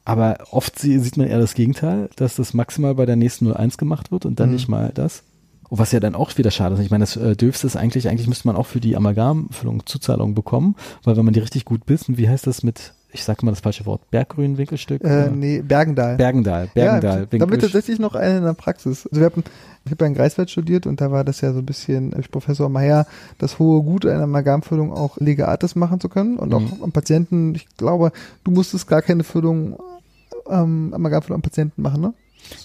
[0.08, 4.10] Aber oft sieht man eher das Gegenteil, dass das maximal bei der nächsten 01 gemacht
[4.10, 4.56] wird und dann mhm.
[4.56, 5.24] nicht mal das.
[5.67, 6.82] Und was ja dann auch wieder schade ist.
[6.82, 10.34] Ich meine, das äh, Dürfste ist eigentlich, eigentlich müsste man auch für die Amalgamfüllung Zuzahlung
[10.34, 13.52] bekommen, weil wenn man die richtig gut bissen, wie heißt das mit ich sage mal
[13.52, 15.04] das falsche Wort, Berggrün Winkelstück?
[15.04, 16.17] Äh, nee, Bergendal.
[16.17, 17.28] Bergendal, Bergendal.
[17.32, 19.08] Ja, da wird tatsächlich noch eine in der Praxis.
[19.08, 19.43] Also wir haben,
[19.86, 22.22] ich habe ja in Greifswald studiert und da war das ja so ein bisschen, äh,
[22.30, 26.84] Professor Meyer, das hohe Gut einer Amalgamfüllung auch Legates machen zu können und auch mhm.
[26.84, 28.12] am Patienten, ich glaube,
[28.43, 29.80] du musstest gar keine Füllung,
[30.50, 32.14] ähm, Amalgamfüllung am Patienten machen, ne?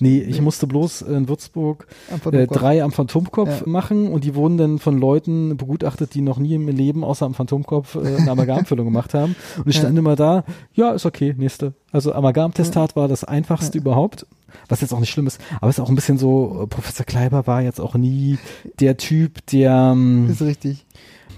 [0.01, 1.87] Nee, ich musste bloß in Würzburg
[2.31, 3.67] äh, drei am Phantomkopf ja.
[3.67, 7.35] machen und die wurden dann von Leuten begutachtet, die noch nie im Leben außer am
[7.35, 9.35] Phantomkopf äh, eine Amalgamfüllung gemacht haben.
[9.59, 9.99] Und ich stand ja.
[9.99, 11.75] immer da, ja, ist okay, nächste.
[11.91, 13.83] Also Amalgamtestat war das einfachste ja.
[13.83, 14.27] überhaupt.
[14.69, 17.07] Was jetzt auch nicht schlimm ist, aber es ist auch ein bisschen so, äh, Professor
[17.07, 18.39] Kleiber war jetzt auch nie
[18.81, 19.93] der Typ, der.
[19.95, 20.85] Ähm, ist richtig.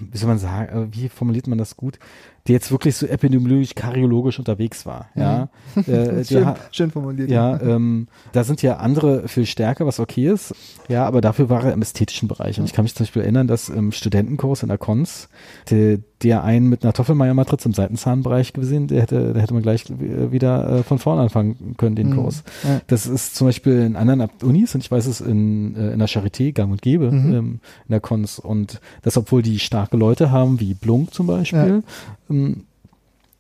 [0.01, 2.01] Wie soll man sagen, äh, wie formuliert man das gut?
[2.47, 5.09] Der jetzt wirklich so epidemiologisch, karyologisch unterwegs war.
[5.15, 5.83] Ja, mhm.
[5.93, 7.31] äh, schön, schön, formuliert.
[7.31, 10.55] Ja, ähm, da sind ja andere viel stärker, was okay ist.
[10.89, 12.59] Ja, aber dafür war er im ästhetischen Bereich.
[12.59, 15.29] Und ich kann mich zum Beispiel erinnern, dass im Studentenkurs in der Cons
[15.71, 19.85] der, der einen mit einer Toffelmeier-Matrize im Seitenzahnbereich gesehen, der hätte, der hätte man gleich
[19.89, 22.17] wieder äh, von vorne anfangen können, den mhm.
[22.17, 22.43] Kurs.
[22.65, 22.81] Ja.
[22.87, 26.09] Das ist zum Beispiel in anderen Unis und ich weiß es in, äh, in der
[26.09, 27.35] Charité gang und gäbe mhm.
[27.35, 28.39] ähm, in der Cons.
[28.39, 31.83] Und das, obwohl die starke Leute haben, wie Blunk zum Beispiel, ja
[32.31, 32.65] ähm,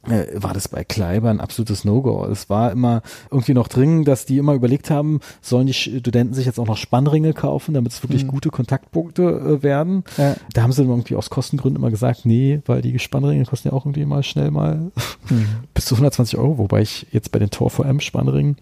[0.08, 2.26] äh, war das bei Kleiber ein absolutes No-Go.
[2.26, 6.46] Es war immer irgendwie noch dringend, dass die immer überlegt haben, sollen die Studenten sich
[6.46, 8.28] jetzt auch noch Spannringe kaufen, damit es wirklich mhm.
[8.28, 10.04] gute Kontaktpunkte äh, werden.
[10.16, 10.36] Ja.
[10.52, 13.74] Da haben sie dann irgendwie aus Kostengründen immer gesagt, nee, weil die Spannringe kosten ja
[13.74, 14.92] auch irgendwie mal schnell mal
[15.30, 15.46] mhm.
[15.72, 18.56] bis zu 120 Euro, wobei ich jetzt bei den Tor VM Spannringen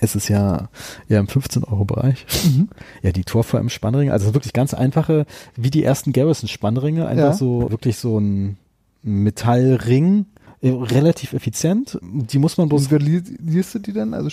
[0.00, 0.68] es ist ja,
[1.08, 2.26] ja im 15-Euro-Bereich.
[2.44, 2.68] Mhm.
[3.02, 7.30] Ja, die Tor VM Spannringe, also wirklich ganz einfache, wie die ersten Garrison Spannringe, einfach
[7.30, 7.32] ja.
[7.32, 8.58] so, wirklich so ein
[9.02, 10.26] Metallring,
[10.62, 11.98] relativ effizient.
[12.02, 12.90] Die muss man bloß.
[12.90, 14.14] Individualisierst du die dann?
[14.14, 14.30] Also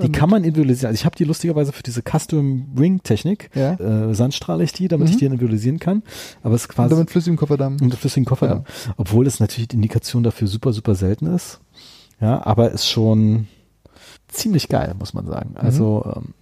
[0.00, 0.88] die ähm, kann man individualisieren.
[0.88, 3.74] Also ich habe die lustigerweise für diese Custom Ring Technik, ja.
[3.74, 5.12] äh, sandstrahle ich die, damit mhm.
[5.12, 6.02] ich die individualisieren kann.
[6.42, 6.94] Aber es ist quasi.
[6.94, 7.76] Und mit flüssigem Kofferdamm.
[7.80, 8.64] Mit flüssigem Kofferdamm.
[8.66, 8.94] Ja.
[8.96, 11.60] Obwohl es natürlich die Indikation dafür super, super selten ist.
[12.20, 13.48] Ja, aber ist schon
[14.28, 15.56] ziemlich geil, muss man sagen.
[15.56, 16.12] Also, mhm.
[16.16, 16.34] ähm,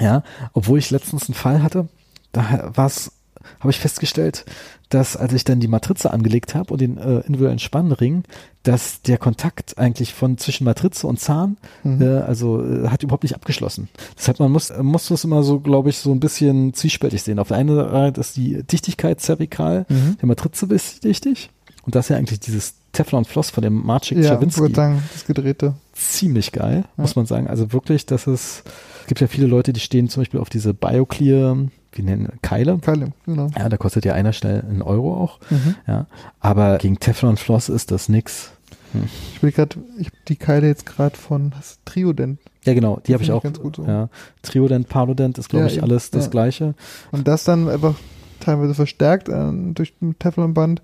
[0.00, 1.88] ja, obwohl ich letztens einen Fall hatte,
[2.32, 3.12] da war es
[3.60, 4.44] habe ich festgestellt,
[4.88, 8.24] dass als ich dann die Matrize angelegt habe und den äh, individuellen Spannring,
[8.62, 12.02] dass der Kontakt eigentlich von zwischen Matrize und Zahn, mhm.
[12.02, 13.88] äh, also äh, hat überhaupt nicht abgeschlossen.
[14.18, 17.38] Deshalb man muss muss das immer so, glaube ich, so ein bisschen zwiespältig sehen.
[17.38, 20.16] Auf der einen Seite ist die Dichtigkeit zervikal mhm.
[20.20, 20.66] der Matrize
[21.02, 21.50] dichtig
[21.84, 24.74] und das ist ja eigentlich dieses Teflon Floss von dem Marcin ja, Czerwinski.
[24.74, 25.74] Sagen, das gedrehte.
[25.92, 27.02] Ziemlich geil, ja.
[27.02, 27.48] muss man sagen.
[27.48, 28.62] Also wirklich, das ist,
[29.00, 31.56] es gibt ja viele Leute, die stehen zum Beispiel auf diese BioClear
[31.92, 32.78] wie nennen, Keile.
[32.78, 33.48] Keile, genau.
[33.56, 35.38] Ja, da kostet ja einer schnell einen Euro auch.
[35.50, 35.74] Mhm.
[35.86, 36.06] Ja,
[36.40, 38.52] aber gegen Teflonfloss ist das nix.
[38.92, 39.04] Hm.
[39.34, 41.52] Ich will gerade, ich habe die Keile jetzt gerade von
[41.84, 42.38] Triodent.
[42.64, 43.42] Ja, genau, die habe ich auch.
[43.42, 43.84] Ganz gut so.
[43.84, 44.08] Ja,
[44.42, 46.30] Triodent, Palodent ist, glaube ja, ich, alles das ja.
[46.30, 46.74] Gleiche.
[47.10, 47.94] Und das dann einfach
[48.40, 50.82] teilweise verstärkt äh, durch ein Teflonband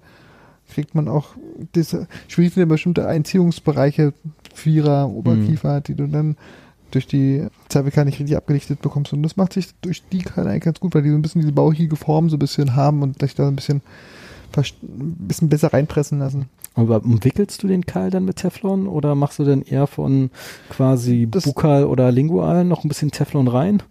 [0.68, 1.30] kriegt man auch
[1.74, 4.12] diese, schwierig sind bestimmte Einziehungsbereiche,
[4.54, 5.82] Vierer, Oberkiefer, mhm.
[5.84, 6.36] die du dann
[6.90, 9.12] durch die Zervika nicht richtig abgelichtet bekommst.
[9.12, 11.42] Und das macht sich durch die Keile eigentlich ganz gut, weil die so ein bisschen
[11.42, 13.82] diese bauchige Form so ein bisschen haben und sich da ein bisschen,
[14.56, 16.48] ein bisschen besser reinpressen lassen.
[16.74, 20.30] Aber umwickelst du den Keil dann mit Teflon oder machst du denn eher von
[20.70, 23.82] quasi das, Bukal oder Lingual noch ein bisschen Teflon rein?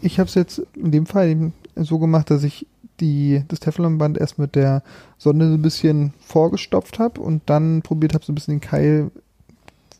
[0.00, 2.66] Ich habe es jetzt in dem Fall eben so gemacht, dass ich
[3.00, 4.82] die, das Teflonband erst mit der
[5.18, 9.10] Sonne so ein bisschen vorgestopft habe und dann probiert habe, so ein bisschen den Keil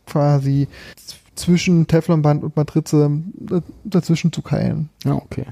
[0.05, 0.67] quasi
[1.35, 3.11] zwischen Teflonband und Matrize
[3.83, 4.89] dazwischen zu keilen.
[5.03, 5.45] Ja, okay.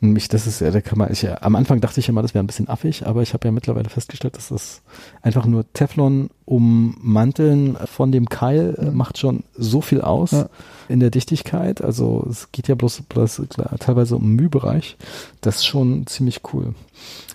[0.00, 2.44] Mich, das ist ja, da kann man, ich, am Anfang dachte ich immer, das wäre
[2.44, 4.82] ein bisschen affig, aber ich habe ja mittlerweile festgestellt, dass das
[5.22, 10.48] einfach nur Teflon ummanteln von dem Keil äh, macht schon so viel aus ja.
[10.88, 11.82] in der Dichtigkeit.
[11.82, 14.96] Also es geht ja bloß, bloß klar, teilweise um Mühbereich.
[15.40, 16.74] Das ist schon ziemlich cool.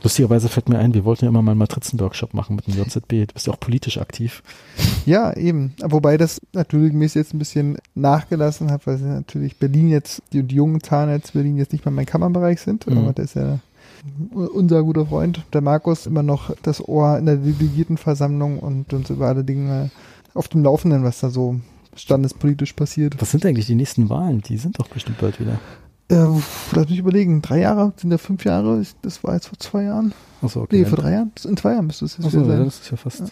[0.01, 3.27] Lustigerweise fällt mir ein, wir wollten ja immer mal einen Matrizen-Workshop machen mit dem JZB.
[3.27, 4.41] Du bist ja auch politisch aktiv.
[5.05, 5.75] Ja, eben.
[5.83, 10.55] Wobei das natürlich mir jetzt ein bisschen nachgelassen hat, weil natürlich Berlin jetzt, die, die
[10.55, 12.87] jungen Zahnärzte Berlin jetzt nicht mehr mein Kammerbereich sind.
[12.87, 12.97] Mhm.
[12.97, 13.59] Aber der ist ja
[14.33, 19.27] unser guter Freund, der Markus, immer noch das Ohr in der Delegiertenversammlung und uns über
[19.27, 19.91] alle Dinge
[20.33, 21.59] auf dem Laufenden, was da so
[21.95, 23.15] standespolitisch passiert.
[23.19, 24.41] Was sind eigentlich die nächsten Wahlen?
[24.41, 25.59] Die sind doch bestimmt bald wieder.
[26.09, 26.27] Äh,
[26.73, 30.13] lass mich überlegen, drei Jahre, sind ja fünf Jahre, das war jetzt vor zwei Jahren.
[30.41, 30.79] Achso, okay.
[30.79, 32.65] Nee, vor drei Jahren, in zwei Jahren müsste es jetzt Achso, sein.
[32.65, 33.19] das ist ja fast.
[33.21, 33.25] Ja.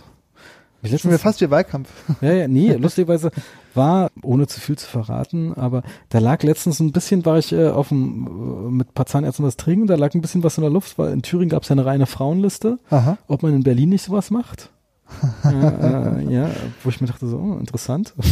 [0.81, 1.89] Ich letztens, wir fast wie Wahlkampf.
[2.21, 3.31] Ja, ja, nee, lustigerweise
[3.73, 7.67] war, ohne zu viel zu verraten, aber da lag letztens ein bisschen, war ich äh,
[7.67, 10.63] auf dem, äh, mit ein paar Zahnärzten das trinken, da lag ein bisschen was in
[10.63, 13.17] der Luft, weil in Thüringen gab es ja eine reine Frauenliste, Aha.
[13.27, 14.69] ob man in Berlin nicht sowas macht.
[15.43, 16.49] ja, äh, ja,
[16.83, 18.13] wo ich mir dachte, so, oh, interessant.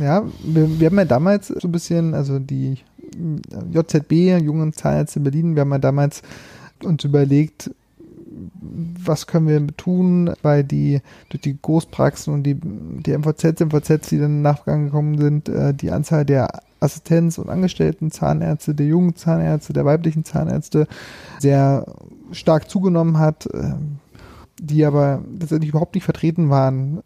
[0.00, 2.78] Ja, wir, wir haben ja damals so ein bisschen, also die
[3.72, 6.22] JZB, Jungen Zahnärzte in Berlin, wir haben ja damals
[6.82, 7.70] uns überlegt,
[8.60, 14.18] was können wir tun, weil die durch die Großpraxen und die, die MVZ, MVZ, die
[14.18, 16.48] dann nachgegangen sind, äh, die Anzahl der
[16.80, 20.86] Assistenz- und Angestellten Zahnärzte, der jungen Zahnärzte, der weiblichen Zahnärzte
[21.38, 21.86] sehr
[22.32, 23.72] stark zugenommen hat, äh,
[24.60, 27.02] die aber letztendlich überhaupt nicht vertreten waren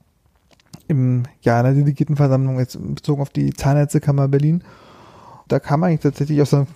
[0.89, 4.63] im ja, in der Delegiertenversammlung jetzt bezogen auf die Zahnärztekammer Berlin.
[5.49, 6.67] Da kam eigentlich tatsächlich aus einer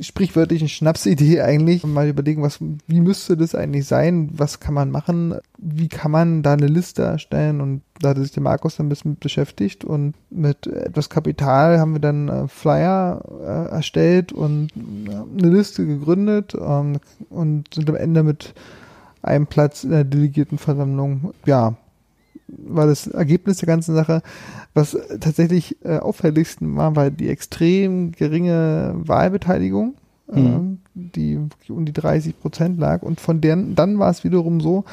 [0.00, 1.84] sprichwörtlichen Schnapsidee eigentlich.
[1.84, 4.30] Mal überlegen, was, wie müsste das eigentlich sein?
[4.32, 5.34] Was kann man machen?
[5.58, 7.60] Wie kann man da eine Liste erstellen?
[7.60, 11.92] Und da hat sich der Markus dann ein bisschen beschäftigt und mit etwas Kapital haben
[11.92, 17.96] wir dann äh, Flyer äh, erstellt und äh, eine Liste gegründet ähm, und sind am
[17.96, 18.54] Ende mit
[19.22, 21.76] einem Platz in der Delegiertenversammlung, ja,
[22.58, 24.22] war das Ergebnis der ganzen Sache.
[24.74, 29.94] Was tatsächlich äh, auffälligsten war, war die extrem geringe Wahlbeteiligung.
[30.30, 30.78] Mhm.
[30.94, 33.02] Die um die 30 Prozent lag.
[33.02, 34.84] Und von deren, dann war es wiederum so,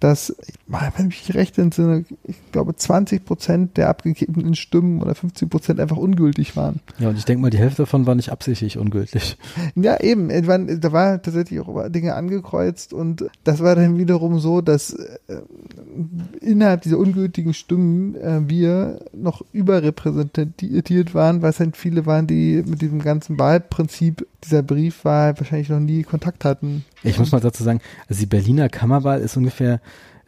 [0.00, 0.34] dass,
[0.66, 5.78] wenn ich mich recht entsinne, ich glaube 20 Prozent der abgegebenen Stimmen oder 15 Prozent
[5.78, 6.80] einfach ungültig waren.
[6.98, 9.36] Ja, und ich denke mal, die Hälfte davon war nicht absichtlich ungültig.
[9.74, 10.28] Ja, eben.
[10.28, 15.42] Da war tatsächlich auch Dinge angekreuzt und das war dann wiederum so, dass äh,
[16.40, 22.62] innerhalb dieser ungültigen Stimmen äh, wir noch überrepräsentiert waren, weil es halt viele waren, die
[22.66, 26.84] mit diesem ganzen Wahlprinzip dieser Briefwahl wahrscheinlich noch nie Kontakt hatten.
[27.02, 29.80] Ich muss mal dazu sagen, also die Berliner Kammerwahl ist ungefähr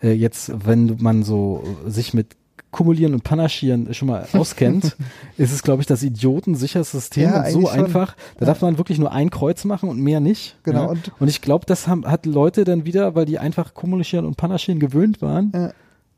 [0.02, 2.36] äh, jetzt, wenn man so sich mit
[2.70, 4.96] Kumulieren und Panaschieren schon mal auskennt,
[5.36, 8.16] ist es, glaube ich, das idiotensicherste System ja, und so einfach.
[8.34, 8.46] Da ja.
[8.46, 10.56] darf man wirklich nur ein Kreuz machen und mehr nicht.
[10.64, 10.82] Genau.
[10.82, 10.88] Ja?
[10.88, 14.36] Und, und, ich glaube, das haben, hat Leute dann wieder, weil die einfach Kumulieren und
[14.36, 15.72] Panaschieren gewöhnt waren,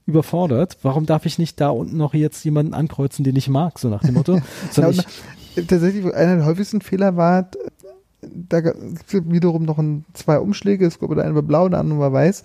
[0.06, 0.78] überfordert.
[0.82, 4.00] Warum darf ich nicht da unten noch jetzt jemanden ankreuzen, den ich mag, so nach
[4.00, 4.40] dem Motto?
[4.70, 4.94] Sondern
[5.56, 7.50] ich, tatsächlich, einer der häufigsten Fehler war,
[8.48, 11.80] da gibt es wiederum noch ein, zwei Umschläge, es glaube der eine war blau, der
[11.80, 12.42] andere war weiß,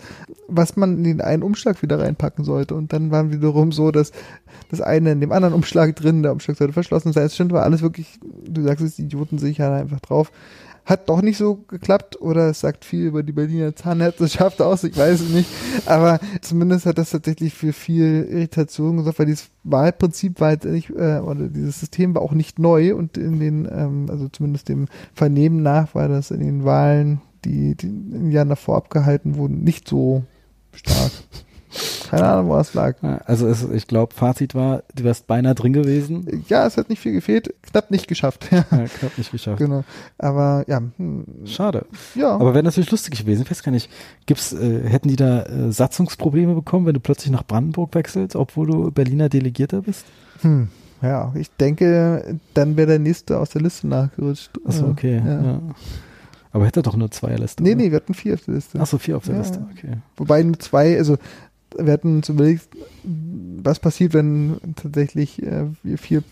[0.48, 2.76] was man in den einen Umschlag wieder reinpacken sollte.
[2.76, 4.12] Und dann war wiederum so, dass
[4.70, 7.26] das eine in dem anderen Umschlag drin, der Umschlag sollte verschlossen sein.
[7.26, 10.32] Es stimmt, war alles wirklich, du sagst es, Idioten sicher einfach drauf
[10.92, 14.96] hat doch nicht so geklappt oder es sagt viel über die Berliner Zahnärzteschaft aus, ich
[14.96, 15.50] weiß es nicht.
[15.86, 20.90] Aber zumindest hat das tatsächlich für viel Irritation gesorgt, weil dieses Wahlprinzip war halt nicht,
[20.90, 24.88] äh, oder dieses System war auch nicht neu und in den, ähm, also zumindest dem
[25.14, 29.64] Vernehmen nach war das in den Wahlen, die, die in den Jahren davor abgehalten wurden,
[29.64, 30.24] nicht so
[30.74, 31.12] stark.
[32.10, 32.96] Keine Ahnung, wo es lag.
[33.26, 36.44] Also es, ich glaube, Fazit war, du wärst beinahe drin gewesen.
[36.48, 37.54] Ja, es hat nicht viel gefehlt.
[37.62, 38.50] Knapp nicht geschafft.
[38.52, 38.64] Ja,
[39.00, 39.60] knapp nicht geschafft.
[39.60, 39.84] Genau.
[40.18, 40.82] Aber ja.
[40.98, 41.26] Hm.
[41.46, 41.86] Schade.
[42.16, 42.32] Ja.
[42.36, 43.44] Aber wäre natürlich lustig gewesen.
[43.44, 43.90] Ich weiß gar nicht,
[44.26, 48.68] gibt's, äh, hätten die da äh, Satzungsprobleme bekommen, wenn du plötzlich nach Brandenburg wechselst, obwohl
[48.68, 50.06] du Berliner Delegierter bist?
[50.42, 50.68] Hm.
[51.02, 54.52] Ja, ich denke, dann wäre der nächste aus der Liste nachgerutscht.
[54.66, 55.22] Achso, okay.
[55.26, 55.42] Ja.
[55.42, 55.62] ja.
[56.52, 57.64] Aber hätte doch nur zwei Liste.
[57.64, 57.78] Nee, oder?
[57.78, 58.80] nee, wir hatten vier auf der Liste.
[58.80, 59.42] Achso, vier auf der ja.
[59.42, 59.98] Liste, okay.
[60.18, 61.18] Wobei nur zwei, also
[61.78, 62.68] wir hatten uns überlegt,
[63.04, 66.24] was passiert, wenn tatsächlich äh, wir vier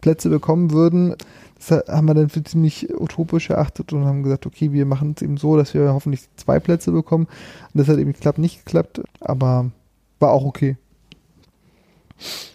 [0.00, 1.14] Plätze bekommen würden.
[1.56, 5.22] Das haben wir dann für ziemlich utopisch erachtet und haben gesagt, okay, wir machen es
[5.22, 7.26] eben so, dass wir hoffentlich zwei Plätze bekommen.
[7.72, 9.70] Und das hat eben geklappt, nicht geklappt, aber
[10.18, 10.76] war auch okay.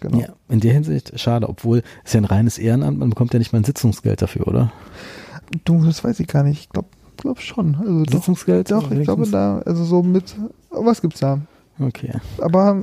[0.00, 0.18] Genau.
[0.18, 3.52] Ja, in der Hinsicht schade, obwohl es ja ein reines Ehrenamt, man bekommt ja nicht
[3.52, 4.72] mal ein Sitzungsgeld dafür, oder?
[5.64, 6.60] Du, das weiß ich gar nicht.
[6.60, 7.74] Ich glaube glaub schon.
[7.74, 8.70] Also Sitzungsgeld?
[8.70, 10.36] Doch, doch ich glaube da, also so mit,
[10.70, 11.40] was gibt's da?
[11.78, 12.12] Okay.
[12.38, 12.82] Aber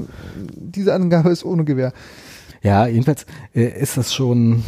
[0.55, 1.93] diese Angabe ist ohne Gewähr.
[2.61, 4.63] Ja, jedenfalls äh, ist das schon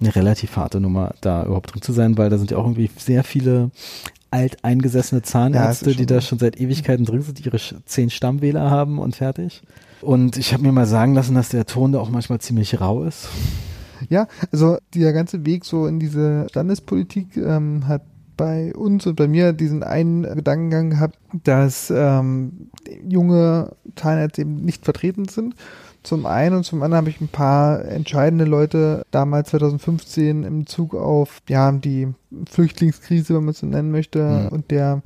[0.00, 2.90] eine relativ harte Nummer, da überhaupt drin zu sein, weil da sind ja auch irgendwie
[2.96, 3.70] sehr viele
[4.30, 9.16] alteingesessene Zahnärzte, ja, die da schon seit Ewigkeiten drin sind, ihre zehn Stammwähler haben und
[9.16, 9.62] fertig.
[10.00, 13.04] Und ich habe mir mal sagen lassen, dass der Ton da auch manchmal ziemlich rau
[13.04, 13.28] ist.
[14.08, 18.02] Ja, also der ganze Weg so in diese Landespolitik ähm, hat
[18.38, 22.70] bei uns und bei mir diesen einen Gedankengang gehabt, dass ähm,
[23.06, 25.54] junge Zahnärzte eben nicht vertreten sind.
[26.02, 30.94] Zum einen und zum anderen habe ich ein paar entscheidende Leute damals 2015 im Zug
[30.94, 32.08] auf ja die
[32.48, 34.48] Flüchtlingskrise, wenn man es so nennen möchte, mhm.
[34.48, 35.02] und der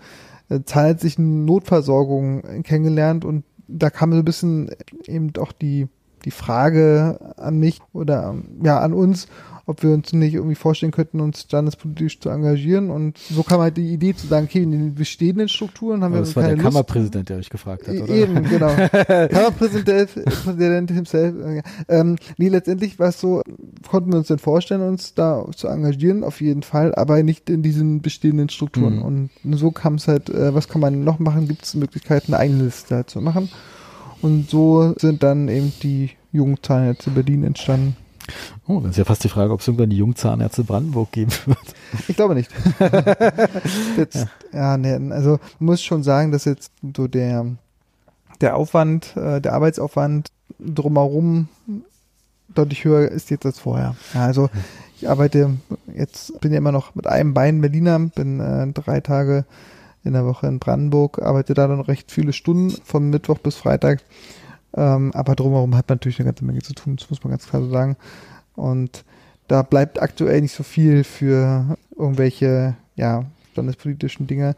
[0.49, 4.71] äh, zahnärztlichen Notversorgung kennengelernt und da kam so ein bisschen
[5.07, 5.88] eben auch die
[6.25, 9.27] die Frage an mich oder ja an uns,
[9.66, 12.90] ob wir uns nicht irgendwie vorstellen könnten, uns standespolitisch zu engagieren.
[12.90, 16.20] Und so kam halt die Idee zu sagen, okay, in den bestehenden Strukturen haben Aber
[16.22, 16.64] wir das war der Lust.
[16.64, 18.09] Kammerpräsident, der euch gefragt hat, oder?
[18.09, 18.68] Eben, genau.
[19.29, 21.62] Kammerpräsident Präsident himself.
[21.88, 23.42] Ähm, nee, letztendlich war es so,
[23.88, 27.62] konnten wir uns denn vorstellen, uns da zu engagieren, auf jeden Fall, aber nicht in
[27.62, 28.96] diesen bestehenden Strukturen.
[28.96, 29.31] Mhm.
[29.44, 31.48] Und so kam es halt, äh, was kann man noch machen?
[31.48, 33.48] Gibt es Möglichkeiten, eine eigene Liste halt zu machen?
[34.22, 37.96] Und so sind dann eben die Jugendzahnärzte Berlin entstanden.
[38.66, 41.58] Oh, dann ist ja fast die Frage, ob es irgendwann die Jungzahnärzte Brandenburg geben wird.
[42.08, 42.50] Ich glaube nicht.
[43.96, 44.26] jetzt, ja.
[44.52, 47.46] ja, nee, also man muss schon sagen, dass jetzt so der,
[48.40, 51.48] der Aufwand, äh, der Arbeitsaufwand drumherum
[52.54, 53.94] deutlich höher ist jetzt als vorher.
[54.14, 54.48] Ja, also
[54.96, 55.58] ich arbeite
[55.94, 59.44] jetzt, bin ja immer noch mit einem Bein Berliner, bin äh, drei Tage
[60.04, 64.02] in der Woche in Brandenburg, arbeite da dann recht viele Stunden von Mittwoch bis Freitag
[64.74, 67.46] ähm, aber drumherum hat man natürlich eine ganze Menge zu tun, das muss man ganz
[67.46, 67.96] klar so sagen.
[68.54, 69.04] Und
[69.48, 74.56] da bleibt aktuell nicht so viel für irgendwelche, ja, standespolitischen Dinge.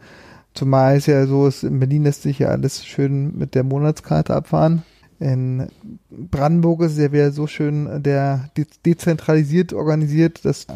[0.55, 4.35] Zumal es ja so ist, in Berlin lässt sich ja alles schön mit der Monatskarte
[4.35, 4.83] abfahren.
[5.18, 5.68] In
[6.11, 10.66] Brandenburg ist es ja wieder so schön der de dezentralisiert organisiert, dass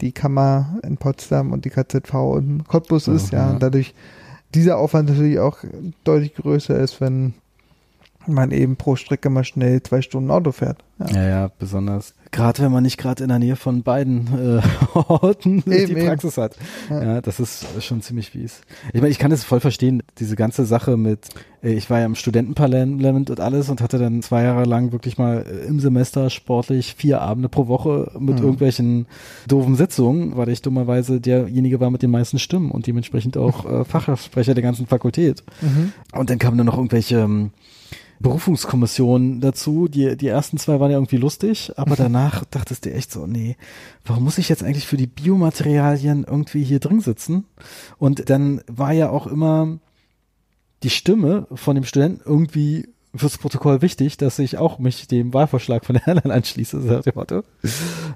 [0.00, 3.50] die Kammer in Potsdam und die KZV in Cottbus ist, ja, ja.
[3.52, 3.94] und dadurch
[4.54, 5.58] dieser Aufwand natürlich auch
[6.04, 7.34] deutlich größer ist, wenn
[8.28, 10.84] man eben pro Strecke mal schnell zwei Stunden Auto fährt.
[11.10, 12.14] Ja, ja, ja besonders.
[12.30, 14.62] Gerade wenn man nicht gerade in der Nähe von beiden äh,
[14.98, 16.44] Orten eben, die Praxis eben.
[16.44, 16.56] hat.
[16.88, 17.02] Ja.
[17.02, 17.20] ja.
[17.20, 18.62] das ist schon ziemlich fies.
[18.92, 21.28] Ich meine, ich kann das voll verstehen, diese ganze Sache mit,
[21.62, 25.18] äh, ich war ja im Studentenparlament und alles und hatte dann zwei Jahre lang wirklich
[25.18, 28.44] mal äh, im Semester sportlich vier Abende pro Woche mit mhm.
[28.44, 29.06] irgendwelchen
[29.46, 33.84] doofen Sitzungen, weil ich dummerweise derjenige war mit den meisten Stimmen und dementsprechend auch äh,
[33.84, 35.42] Fachsprecher der ganzen Fakultät.
[35.60, 35.92] Mhm.
[36.12, 37.50] Und dann kamen dann noch irgendwelche ähm,
[38.22, 39.88] Berufungskommission dazu.
[39.88, 43.56] Die, die ersten zwei waren ja irgendwie lustig, aber danach dachtest du echt so, nee,
[44.04, 47.44] warum muss ich jetzt eigentlich für die Biomaterialien irgendwie hier drin sitzen?
[47.98, 49.78] Und dann war ja auch immer
[50.82, 55.84] die Stimme von dem Studenten irgendwie fürs Protokoll wichtig, dass ich auch mich dem Wahlvorschlag
[55.84, 57.02] von der Airline anschließe.
[57.14, 57.42] Motto.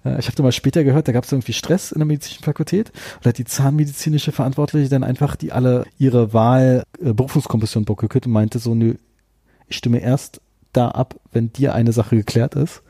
[0.04, 2.92] Äh, ich habe mal später gehört, da gab es irgendwie Stress in der medizinischen Fakultät
[3.18, 8.32] und hat die zahnmedizinische Verantwortliche dann einfach die alle ihre Wahl äh, Berufungskommission bockgekürt und
[8.32, 8.94] meinte so, nö,
[9.68, 10.40] ich stimme erst
[10.72, 12.82] da ab, wenn dir eine Sache geklärt ist.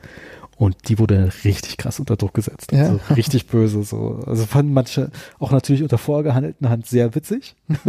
[0.57, 2.73] Und die wurde richtig krass unter Druck gesetzt.
[2.73, 3.13] Also ja.
[3.13, 3.83] richtig böse.
[3.83, 4.23] So.
[4.25, 7.55] Also fanden manche auch natürlich unter vorgehandelten Hand sehr witzig.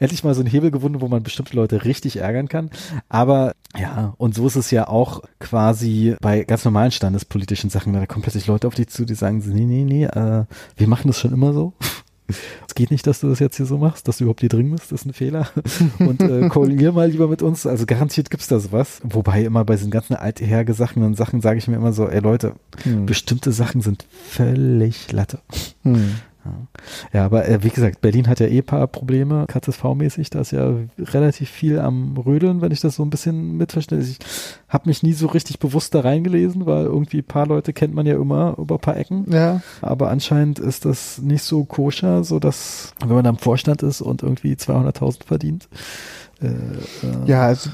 [0.00, 2.70] Endlich mal so einen Hebel gewunden, wo man bestimmte Leute richtig ärgern kann.
[3.08, 7.92] Aber ja, und so ist es ja auch quasi bei ganz normalen standespolitischen Sachen.
[7.92, 10.46] Da kommen plötzlich Leute auf dich zu, die sagen, nee, nee, nee, äh,
[10.76, 11.74] wir machen das schon immer so.
[12.66, 14.70] Es geht nicht, dass du das jetzt hier so machst, dass du überhaupt hier drin
[14.70, 15.48] bist, das ist ein Fehler.
[15.98, 17.66] Und äh, koalier mal lieber mit uns.
[17.66, 19.00] Also garantiert gibt's da sowas.
[19.04, 23.06] Wobei immer bei diesen ganzen althergesagten Sachen sage ich mir immer so, ey Leute, hm.
[23.06, 25.38] bestimmte Sachen sind völlig Latte.
[25.82, 26.16] Hm.
[27.12, 30.74] Ja, aber äh, wie gesagt, Berlin hat ja eh paar Probleme, KZV-mäßig, da ist ja
[30.98, 33.98] relativ viel am Rödeln, wenn ich das so ein bisschen mitverstehe.
[33.98, 34.18] Ich
[34.68, 38.16] habe mich nie so richtig bewusst da reingelesen, weil irgendwie paar Leute kennt man ja
[38.16, 39.26] immer über paar Ecken.
[39.30, 39.60] Ja.
[39.82, 44.00] Aber anscheinend ist das nicht so koscher, so dass wenn man da im Vorstand ist
[44.00, 45.68] und irgendwie 200.000 verdient,
[46.42, 47.70] äh, äh, ja, also,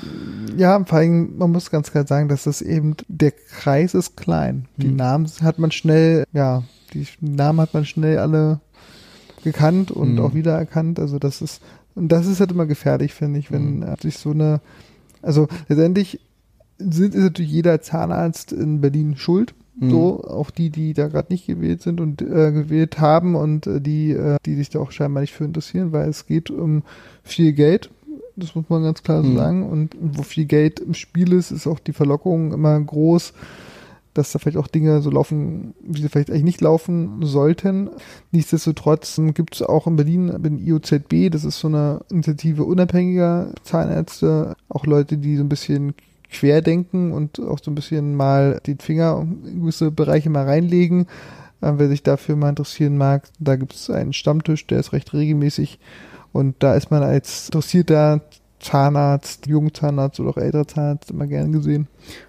[0.56, 4.66] ja, vor allem, man muss ganz klar sagen, dass das eben, der Kreis ist klein.
[4.76, 4.96] Die hm.
[4.96, 6.62] Namen hat man schnell, ja,
[6.94, 8.60] die Namen hat man schnell alle
[9.42, 10.20] gekannt und mhm.
[10.20, 11.00] auch wiedererkannt.
[11.00, 11.62] Also das ist,
[11.94, 13.94] und das ist halt immer gefährlich, finde ich, wenn mhm.
[14.00, 14.60] sich so eine,
[15.20, 16.20] also letztendlich
[16.78, 19.54] sind, ist natürlich jeder Zahnarzt in Berlin schuld.
[19.78, 19.90] Mhm.
[19.90, 23.80] So, auch die, die da gerade nicht gewählt sind und äh, gewählt haben und äh,
[23.80, 26.82] die, äh, die sich da auch scheinbar nicht für interessieren, weil es geht um
[27.22, 27.90] viel Geld.
[28.36, 29.36] Das muss man ganz klar so mhm.
[29.36, 29.70] sagen.
[29.70, 33.32] Und wo viel Geld im Spiel ist, ist auch die Verlockung immer groß,
[34.14, 37.90] dass da vielleicht auch Dinge so laufen, wie sie vielleicht eigentlich nicht laufen sollten.
[38.30, 44.54] Nichtsdestotrotz gibt es auch in Berlin den IOZB, das ist so eine Initiative unabhängiger Zahnärzte,
[44.68, 45.94] auch Leute, die so ein bisschen
[46.30, 51.06] querdenken und auch so ein bisschen mal den Finger in gewisse Bereiche mal reinlegen.
[51.60, 55.12] Äh, wer sich dafür mal interessieren mag, da gibt es einen Stammtisch, der ist recht
[55.12, 55.78] regelmäßig
[56.32, 58.22] und da ist man als interessierter
[58.62, 61.88] Zahnarzt, Jungzahnarzt oder auch älterer Zahnarzt immer gern gesehen.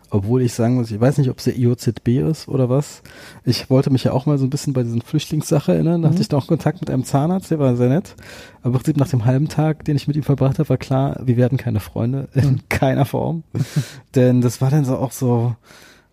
[0.10, 3.02] Obwohl ich sagen muss, ich weiß nicht, ob es der IOZB ist oder was.
[3.46, 6.02] Ich wollte mich ja auch mal so ein bisschen bei diesen Flüchtlingssache erinnern.
[6.02, 6.14] Da mhm.
[6.14, 8.16] hatte ich auch Kontakt mit einem Zahnarzt, der war sehr nett.
[8.62, 11.20] Aber im Prinzip nach dem halben Tag, den ich mit ihm verbracht habe, war klar,
[11.24, 12.60] wir werden keine Freunde in mhm.
[12.70, 13.44] keiner Form.
[14.16, 15.56] Denn das war dann so auch so,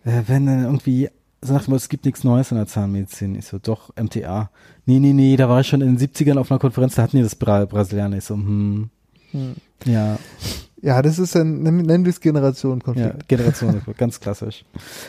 [0.04, 1.08] äh, wenn dann irgendwie
[1.42, 3.34] so nach dem es gibt nichts Neues in der Zahnmedizin.
[3.34, 4.50] Ich so, doch, MTA.
[4.90, 7.16] Nee, nee, nee, da war ich schon in den 70ern auf einer Konferenz, da hatten
[7.16, 8.16] die das Bra Brasilianer.
[8.16, 8.90] Ich so, hm,
[9.30, 9.54] hm.
[9.84, 10.18] ja.
[10.82, 13.06] Ja, das ist ein, nennen wir es Generationenkonflikt.
[13.06, 14.64] Ja, Generationenkonflikt, ganz klassisch.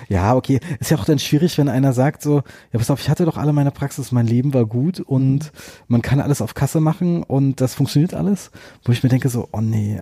[0.07, 0.59] Ja, okay.
[0.79, 3.37] Ist ja auch dann schwierig, wenn einer sagt so, ja, pass auf, ich hatte doch
[3.37, 5.49] alle meine Praxis, mein Leben war gut und mhm.
[5.87, 8.51] man kann alles auf Kasse machen und das funktioniert alles.
[8.83, 9.99] Wo ich mir denke so, oh nee,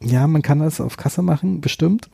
[0.00, 2.10] ja, man kann alles auf Kasse machen, bestimmt.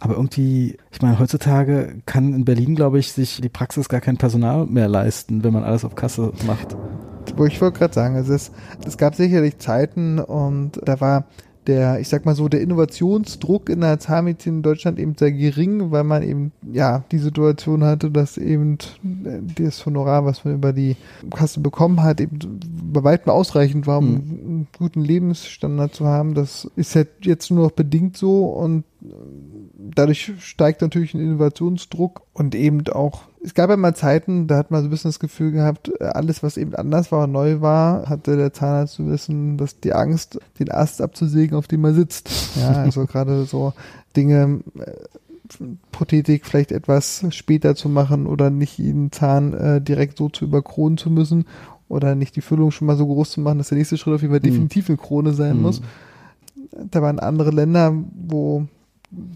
[0.00, 4.16] Aber irgendwie, ich meine, heutzutage kann in Berlin, glaube ich, sich die Praxis gar kein
[4.16, 6.76] Personal mehr leisten, wenn man alles auf Kasse macht.
[7.36, 8.52] Wo ich wollte gerade sagen, es,
[8.86, 11.26] es gab sicherlich Zeiten und da war
[11.68, 15.90] der, ich sag mal so, der Innovationsdruck in der Zahnmedizin in Deutschland eben sehr gering,
[15.90, 20.96] weil man eben, ja, die Situation hatte, dass eben das Honorar, was man über die
[21.30, 22.38] Kasse bekommen hat, eben
[22.90, 24.14] bei weitem ausreichend war, um mhm.
[24.14, 26.34] einen guten Lebensstandard zu haben.
[26.34, 32.54] Das ist halt jetzt nur noch bedingt so und dadurch steigt natürlich ein Innovationsdruck und
[32.54, 35.52] eben auch, es gab ja mal Zeiten, da hat man so ein bisschen das Gefühl
[35.52, 39.80] gehabt, alles, was eben anders war und neu war, hatte der Zahnarzt zu wissen, dass
[39.80, 42.30] die Angst, den Ast abzusägen, auf dem er sitzt.
[42.56, 43.72] Ja, also gerade so
[44.16, 44.92] Dinge, äh,
[45.92, 50.98] Prothetik vielleicht etwas später zu machen oder nicht jeden Zahn äh, direkt so zu überkronen
[50.98, 51.46] zu müssen
[51.88, 54.20] oder nicht die Füllung schon mal so groß zu machen, dass der nächste Schritt auf
[54.20, 54.50] jeden Fall mhm.
[54.50, 55.62] definitiv eine Krone sein mhm.
[55.62, 55.80] muss.
[56.90, 58.66] Da waren andere Länder, wo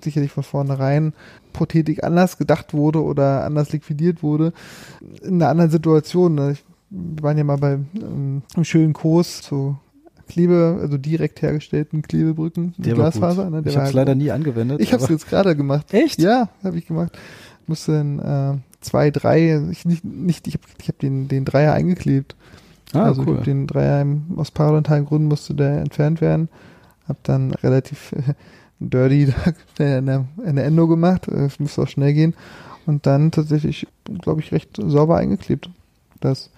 [0.03, 1.15] sicherlich von vornherein
[1.53, 4.53] Prothetik anders gedacht wurde oder anders liquidiert wurde,
[5.23, 6.35] in einer anderen Situation.
[6.35, 6.57] Ne?
[6.91, 9.79] Wir waren ja mal bei ähm, einem schönen Kurs zu
[10.29, 13.51] Klebe, also direkt hergestellten Klebebrücken Der war Glasfaser.
[13.51, 13.63] Ne?
[13.65, 14.81] Ich habe es leider nie angewendet.
[14.81, 15.93] Ich habe es jetzt gerade gemacht.
[15.93, 16.21] Echt?
[16.21, 17.19] Ja, habe ich gemacht.
[17.67, 21.73] Musste in, äh, zwei, drei, ich nicht, nicht ich habe ich hab den, den Dreier
[21.73, 22.37] eingeklebt.
[22.93, 23.39] Ah, also ich cool.
[23.39, 24.07] den Dreier
[24.37, 26.49] aus parenthalen Gründen musste der entfernt werden.
[27.09, 28.35] Hab dann relativ äh,
[28.91, 29.33] dirty
[29.79, 31.29] eine, eine Endo gemacht.
[31.29, 32.35] Äh, Es musste auch schnell gehen.
[32.87, 33.87] Und dann tatsächlich,
[34.21, 35.71] glaube ich, recht sauber eingeklebt.
[36.21, 36.51] Das,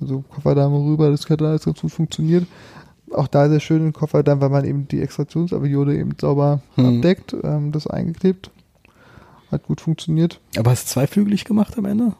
[0.00, 2.46] also Kofferdame rüber, das hat alles ganz gut funktioniert.
[3.12, 6.96] Auch da sehr schön im Kofferdamm, weil man eben die Extraktionsaviode eben sauber Hm.
[6.96, 8.50] abdeckt, ähm, das eingeklebt.
[9.52, 10.40] Hat gut funktioniert.
[10.58, 12.14] Aber hast du zweiflügelig gemacht am Ende?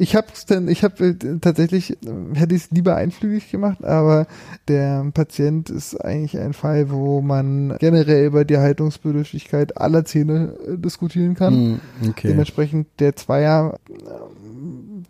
[0.00, 1.96] Ich habe denn, ich habe äh, tatsächlich, äh,
[2.32, 4.26] hätte ich es lieber einflügig gemacht, aber
[4.66, 10.78] der Patient ist eigentlich ein Fall, wo man generell über die Haltungsbedürftigkeit aller Zähne äh,
[10.78, 11.54] diskutieren kann.
[11.54, 12.28] Hm, okay.
[12.28, 13.92] Dementsprechend der Zweier äh,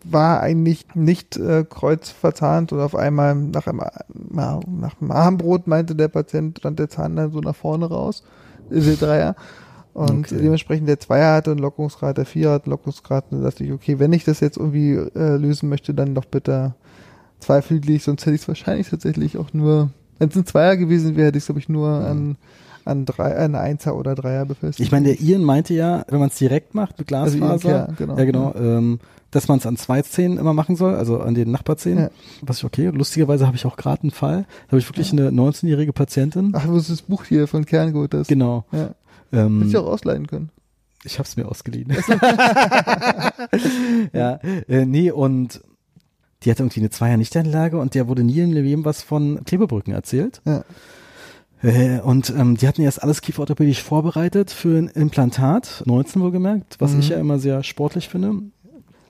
[0.03, 3.83] war eigentlich nicht äh, kreuzverzahnt und auf einmal nach einem,
[4.13, 8.23] na, nach einem Armbrot meinte der Patient, stand der Zahn dann so nach vorne raus,
[8.69, 9.35] äh, der Dreier.
[9.93, 10.37] Und Okay.
[10.41, 13.25] dementsprechend der Zweier hatte einen Lockungsgrad, der Vierer hat einen Lockungsgrad.
[13.31, 16.25] Und da dachte ich, okay, wenn ich das jetzt irgendwie äh, lösen möchte, dann doch
[16.25, 16.73] bitte
[17.39, 19.89] zweiflügelig, sonst hätte ich es wahrscheinlich tatsächlich auch nur,
[20.19, 22.37] wenn es ein Zweier gewesen wäre, hätte ich es, glaube ich, nur an,
[22.85, 24.85] an drei, an Einser oder Dreier befestigt.
[24.85, 27.85] Ich meine, der Ian meinte ja, wenn man es direkt macht mit Also Ian Glasfaser,
[27.85, 28.17] Kerr, genau.
[28.17, 28.99] ja genau, ähm,
[29.31, 32.05] dass man es an zwei Zähnen immer machen soll, also an den Nachbarzähnen.
[32.05, 32.09] Ja.
[32.41, 32.87] Was ich okay.
[32.87, 34.45] Lustigerweise habe ich auch gerade einen Fall.
[34.67, 36.51] Da habe ich wirklich eine 19-jährige Patientin.
[36.53, 38.27] Ach, wo ist das Buch hier von Kern geholt hast?
[38.27, 38.65] Genau.
[39.33, 40.49] Ähm, Hätte ich auch ausleihen können.
[41.03, 41.91] Ich hab's mir ausgeliehen.
[44.13, 44.35] ja,
[44.67, 45.61] äh, nee, und
[46.43, 49.93] die hatte irgendwie eine Zweier Nichtanlage und der wurde nie im Leben was von Klebebrücken
[49.93, 50.41] erzählt.
[50.45, 50.63] Ja.
[51.63, 56.93] Äh, und ähm, die hatten erst alles kieferorthopädisch vorbereitet für ein Implantat, 19 wohlgemerkt, was
[56.93, 56.99] Mhm.
[56.99, 58.41] ich ja immer sehr sportlich finde.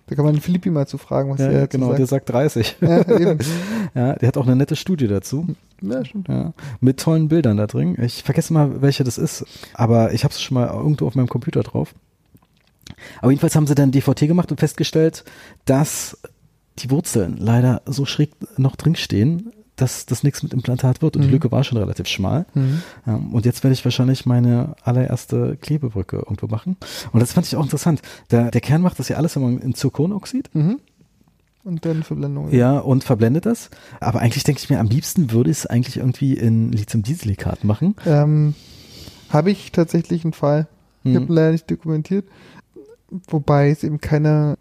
[0.08, 2.28] Da kann man den Philippi mal zu fragen, was Ja, der dazu genau, der sagt.
[2.28, 2.78] sagt 30.
[2.82, 3.39] Ja, eben.
[3.93, 5.47] Ja, der hat auch eine nette Studie dazu.
[5.82, 6.28] Ja, stimmt.
[6.30, 7.97] Ja, mit tollen Bildern da drin.
[8.02, 11.28] Ich vergesse mal, welche das ist, aber ich habe es schon mal irgendwo auf meinem
[11.28, 11.93] Computer drauf.
[13.22, 15.24] Aber jedenfalls haben sie dann DVT gemacht und festgestellt,
[15.66, 16.18] dass
[16.80, 21.21] die Wurzeln leider so schräg noch drin stehen, dass das nichts mit Implantat wird und
[21.23, 21.34] die Mhm.
[21.34, 22.45] Lücke war schon relativ schmal.
[22.53, 22.82] Mhm.
[23.05, 26.77] Ja, und jetzt werde ich wahrscheinlich meine allererste Klebebrücke irgendwo machen.
[27.11, 28.01] Und das fand ich auch interessant.
[28.29, 30.49] Der, der Kern macht das ja alles immer in Zirkonoxid.
[30.53, 30.79] Mhm.
[31.63, 32.51] Und dann Verblendung.
[32.51, 33.69] Ja, und verblendet das.
[33.99, 37.95] Aber eigentlich denke ich mir, am liebsten würde ich es eigentlich irgendwie in Lithium-Dieselikat machen.
[38.07, 38.55] Ähm,
[39.29, 40.67] habe ich tatsächlich einen Fall.
[41.03, 41.36] Ich habe ihn Hm.
[41.36, 42.25] leider nicht dokumentiert.
[43.27, 44.57] Wobei es eben keine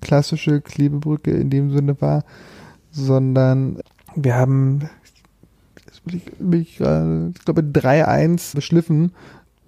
[0.00, 2.24] klassische Klebebrücke in dem Sinne war,
[2.92, 3.78] sondern
[4.24, 4.88] wir haben,
[6.06, 9.12] ich, ich, glaube, 3-1 beschliffen,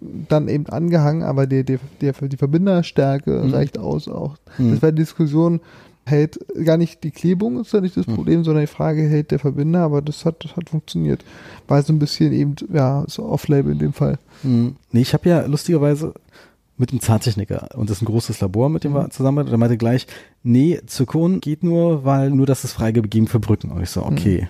[0.01, 3.55] dann eben angehangen, aber die, die, die, die Verbinderstärke Mhm.
[3.55, 4.37] reicht aus auch.
[4.57, 4.73] Hm.
[4.73, 5.61] Das war die Diskussion,
[6.07, 8.15] hält gar nicht die Klebung ist ja nicht das Hm.
[8.15, 11.23] Problem, sondern die Frage hält der Verbinder, aber das hat, das hat funktioniert.
[11.69, 14.19] War so ein bisschen eben, ja, so off-label in dem Fall.
[14.43, 14.77] Hm.
[14.93, 16.15] Nee, ich habe ja lustigerweise
[16.81, 19.11] mit einem Zahntechniker und das ist ein großes Labor, mit dem wir Mhm.
[19.11, 19.51] zusammenarbeiten.
[19.51, 20.07] Der meinte gleich,
[20.43, 23.71] nee, Zirkon geht nur, weil nur das ist freigegeben für Brücken.
[23.71, 24.49] Und ich so, okay.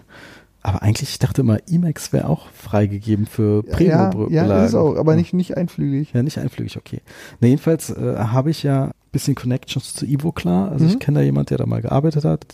[0.62, 4.34] Aber eigentlich, ich dachte immer, Emacs wäre auch freigegeben für Ja, Premium-Brücken.
[4.34, 6.12] ja, ist es auch, aber nicht, nicht einflügig.
[6.12, 7.00] Ja, nicht einflügig, okay.
[7.40, 10.70] Na, jedenfalls äh, habe ich ja ein bisschen Connections zu Ivo klar.
[10.70, 10.90] Also Mhm.
[10.90, 12.46] ich kenne da jemand, der da mal gearbeitet hat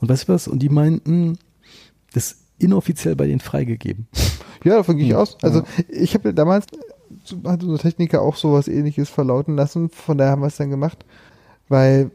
[0.00, 0.46] und weiß ich was.
[0.48, 1.36] Und die meinten,
[2.14, 4.06] das ist inoffiziell bei denen freigegeben.
[4.64, 5.36] Ja, davon gehe ich Hm, aus.
[5.42, 6.64] Also ich habe damals,
[7.44, 11.04] hat unser Techniker auch sowas ähnliches verlauten lassen, von daher haben wir es dann gemacht,
[11.68, 12.10] weil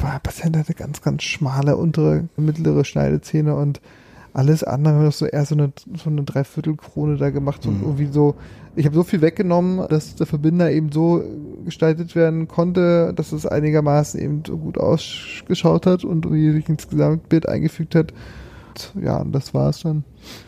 [0.00, 3.80] der Patient hatte ganz, ganz schmale untere, mittlere Schneidezähne und
[4.34, 5.72] alles andere haben wir so eher so eine,
[6.02, 7.82] so eine Dreiviertelkrone da gemacht und Mhm.
[7.82, 8.34] irgendwie so,
[8.74, 11.22] ich habe so viel weggenommen, dass der Verbinder eben so
[11.66, 16.88] gestaltet werden konnte, dass es einigermaßen eben so gut ausgeschaut hat und irgendwie sich ins
[16.88, 18.12] Gesamtbild eingefügt hat.
[18.68, 20.04] Und ja, und das war es dann.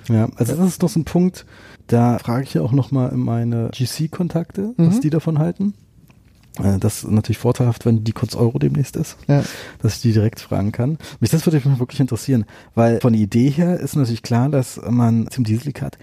[0.09, 1.45] Ja, also das ist doch so ein Punkt,
[1.87, 5.01] da frage ich ja auch nochmal in meine GC-Kontakte, was Mhm.
[5.03, 5.75] die davon halten.
[6.63, 9.43] Äh, Das ist natürlich vorteilhaft, wenn die kurz Euro demnächst ist, Ja.
[9.83, 10.99] dass ich die direkt fragen kann.
[11.21, 14.81] Mich das würde mich wirklich interessieren, weil von der Idee her ist natürlich klar, dass
[14.89, 15.99] man zum Dieselikat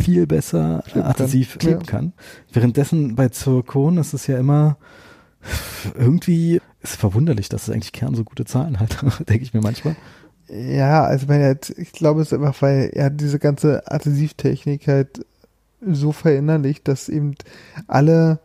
[0.00, 1.86] viel besser Kleben adhesiv kleben Ja.
[1.86, 2.12] kann.
[2.52, 4.76] Währenddessen bei Zirkon ist es ja immer
[5.98, 8.96] irgendwie ist verwunderlich, dass es eigentlich Kern so gute Zahlen hat,
[9.28, 9.96] denke ich mir manchmal.
[10.48, 15.24] Ja, also wenn er, ich glaube es ist einfach, weil er diese ganze Adhesivtechnik halt
[15.86, 17.34] so verinnerlicht, dass eben
[17.86, 18.38] alle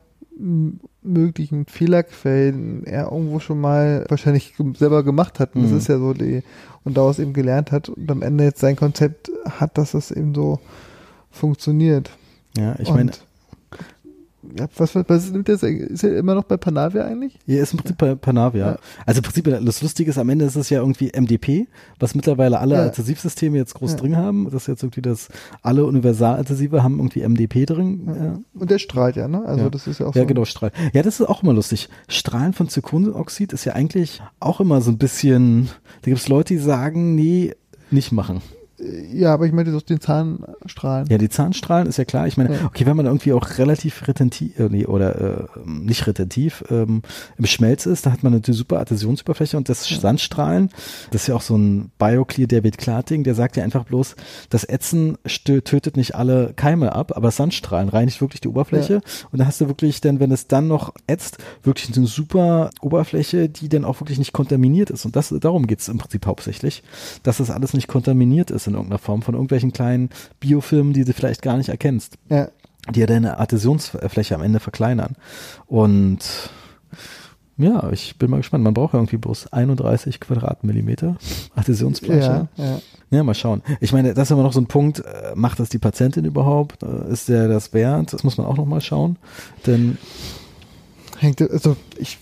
[1.01, 5.55] möglichen Fehlerquellen er irgendwo schon mal wahrscheinlich selber gemacht hat.
[5.55, 5.71] Und Mhm.
[5.71, 6.43] das ist ja so die,
[6.83, 10.33] und daraus eben gelernt hat und am Ende jetzt sein Konzept hat, dass das eben
[10.33, 10.59] so
[11.31, 12.09] funktioniert.
[12.57, 13.11] Ja, ich meine,
[14.57, 17.37] ja, was, was, was nimmt der, ist er immer noch bei Panavia eigentlich?
[17.45, 18.71] Ja, ist im Prinzip bei Panavia.
[18.73, 18.77] Ja.
[19.05, 21.67] Also im Prinzip, das Lustige ist, am Ende ist es ja irgendwie MDP,
[21.99, 22.85] was mittlerweile alle Ja.
[22.85, 23.97] Adhesivsysteme jetzt groß Ja.
[23.97, 24.45] drin haben.
[24.45, 25.27] Das ist jetzt irgendwie das,
[25.61, 28.01] alle Universaladhesive haben irgendwie MDP drin.
[28.07, 28.39] Ja.
[28.59, 29.43] Und der strahlt ja, ne?
[29.45, 30.27] Also das ist ja auch Ja, so.
[30.27, 30.71] genau, Strahl.
[30.93, 31.89] Ja, das ist auch immer lustig.
[32.07, 35.69] Strahlen von Zirkonoxid ist ja eigentlich auch immer so ein bisschen,
[36.01, 37.53] da gibt es Leute, die sagen, nee,
[37.91, 38.41] nicht machen.
[39.11, 41.07] Ja, aber ich meinte so den Zahnstrahlen.
[41.09, 42.27] Ja, die Zahnstrahlen ist ja klar.
[42.27, 42.65] Ich meine, Ja.
[42.65, 47.01] okay, wenn man irgendwie auch relativ retentiv, äh, nee, oder äh, nicht retentiv ähm,
[47.37, 50.69] im Schmelz ist, da hat man eine super Adhäsionsüberfläche und das Sandstrahlen,
[51.11, 54.15] das ist ja auch so ein Bioclear David Klarting, der sagt ja einfach bloß,
[54.49, 59.01] das Ätzen tötet nicht alle Keime ab, aber das Sandstrahlen reinigt wirklich die Oberfläche
[59.31, 63.49] und da hast du wirklich dann, wenn es dann noch ätzt, wirklich eine super Oberfläche,
[63.49, 66.81] die dann auch wirklich nicht kontaminiert ist und das, darum geht's im Prinzip hauptsächlich,
[67.23, 70.09] dass das alles nicht kontaminiert ist in irgendeiner Form von irgendwelchen kleinen
[70.39, 72.47] Biofilmen, die du vielleicht gar nicht erkennst Ja.
[72.93, 75.15] die ja deine Adhäsionsfläche am Ende verkleinern.
[75.67, 76.19] Und
[77.57, 78.63] ja, ich bin mal gespannt.
[78.63, 81.17] Man braucht ja irgendwie bloß 31 Quadratmillimeter
[81.55, 82.47] Adhäsionsfläche.
[82.55, 82.79] Ja, ja.
[83.11, 83.23] Ja.
[83.23, 83.61] mal schauen.
[83.81, 84.99] Ich meine, das ist immer noch so ein Punkt.
[84.99, 86.83] äh, Macht das die Patientin überhaupt?
[86.83, 88.13] Äh, Ist der das wert?
[88.13, 89.17] Das muss man auch noch mal schauen.
[89.67, 89.97] Denn
[91.17, 92.17] Hängt, also ich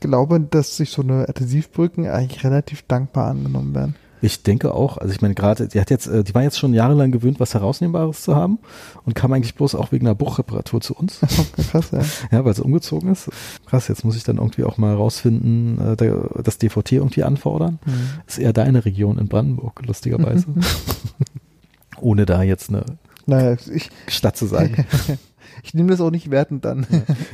[0.00, 3.94] glaube, dass sich so eine Adhesivbrücken eigentlich relativ dankbar angenommen werden.
[4.22, 6.74] Ich denke auch, also ich meine gerade, die hat jetzt, äh, die war jetzt schon
[6.74, 8.58] jahrelang gewöhnt, was Herausnehmbares zu haben
[9.04, 11.20] und kam eigentlich bloß auch wegen einer Bruchreparatur zu uns.
[11.70, 12.00] Krass, ja.
[12.30, 13.30] Ja, weil sie umgezogen ist.
[13.66, 17.78] Krass, jetzt muss ich dann irgendwie auch mal rausfinden, äh, da- das DVT irgendwie anfordern.
[17.86, 17.92] Mhm.
[18.26, 20.46] Ist eher deine Region in Brandenburg, lustigerweise.
[22.00, 22.84] Ohne da jetzt eine
[23.26, 24.84] Naja, ich, Stadt zu sagen.
[25.62, 26.86] ich nehme das auch nicht wertend an.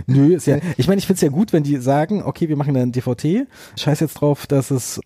[0.06, 2.56] Nö, ist ja, ich meine, ich finde es ja gut, wenn die sagen, okay, wir
[2.56, 3.46] machen dann DVT.
[3.78, 5.00] Scheiß jetzt drauf, dass es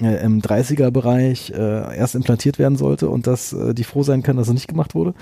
[0.00, 4.38] äh, im 30er-Bereich äh, erst implantiert werden sollte und dass äh, die froh sein können,
[4.38, 5.14] dass es nicht gemacht wurde.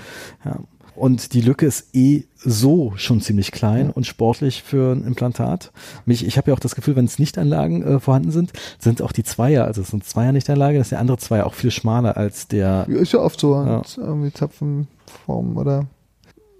[0.45, 0.59] Ja.
[0.95, 5.71] Und die Lücke ist eh so schon ziemlich klein und sportlich für ein Implantat.
[6.05, 9.11] Mich, ich habe ja auch das Gefühl, wenn es Nichtanlagen äh, vorhanden sind, sind auch
[9.11, 12.17] die Zweier, also es sind Zweier Nichtanlage, das ist der andere Zweier auch viel schmaler
[12.17, 13.83] als der Ja, Ist ja oft so, Ja.
[13.97, 15.85] irgendwie Zapfenform oder.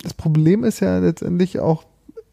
[0.03, 1.85] Das Problem ist ja letztendlich auch,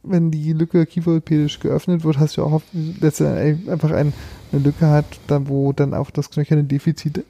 [0.05, 2.67] wenn die Lücke kieferorthopädisch geöffnet wird, hast du ja auch oft
[3.01, 4.13] letztendlich einfach ein,
[4.53, 7.25] eine Lücke hat, da wo dann auch das knöcherne Defizit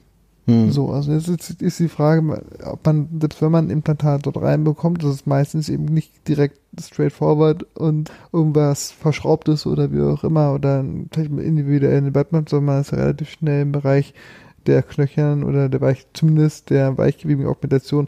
[0.47, 0.71] hm.
[0.71, 0.91] so.
[0.91, 5.03] Also jetzt ist, ist die Frage, ob man, selbst wenn man ein Implantat dort reinbekommt,
[5.03, 10.53] das ist meistens eben nicht direkt straightforward und irgendwas verschraubt ist oder wie auch immer
[10.53, 14.13] oder vielleicht mit individuellen Development, sondern man ist ja relativ schnell im Bereich
[14.67, 18.07] der Knöchern oder der Weich, zumindest der weichgewebigen Augmentation.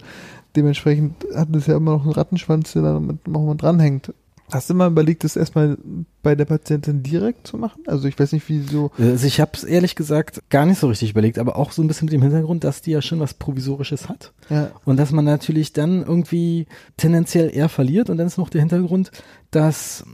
[0.55, 4.13] Dementsprechend hat es ja immer noch einen Rattenschwanz, der da mit- noch mal dranhängt.
[4.49, 5.77] Hast du mal überlegt, das erstmal
[6.23, 7.81] bei der Patientin direkt zu machen?
[7.85, 8.91] Also ich weiß nicht, wie so.
[8.97, 11.87] Also ich habe es ehrlich gesagt gar nicht so richtig überlegt, aber auch so ein
[11.87, 15.25] bisschen mit dem Hintergrund, dass die ja schon was Provisorisches hat Ja, und dass man
[15.25, 19.11] natürlich dann irgendwie tendenziell eher verliert und dann ist noch der Hintergrund,
[19.51, 20.05] dass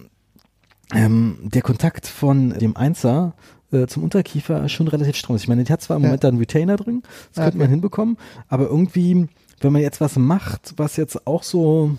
[0.93, 3.36] ähm, der Kontakt von dem Einser
[3.71, 5.43] äh, zum Unterkiefer schon relativ stramm ist.
[5.43, 6.07] Ich meine, die hat zwar im Ja.
[6.09, 7.57] Moment da einen Retainer drin, das Ah, könnte okay.
[7.65, 8.17] man hinbekommen,
[8.47, 9.27] aber irgendwie,
[9.61, 11.97] wenn man jetzt was macht, was jetzt auch so,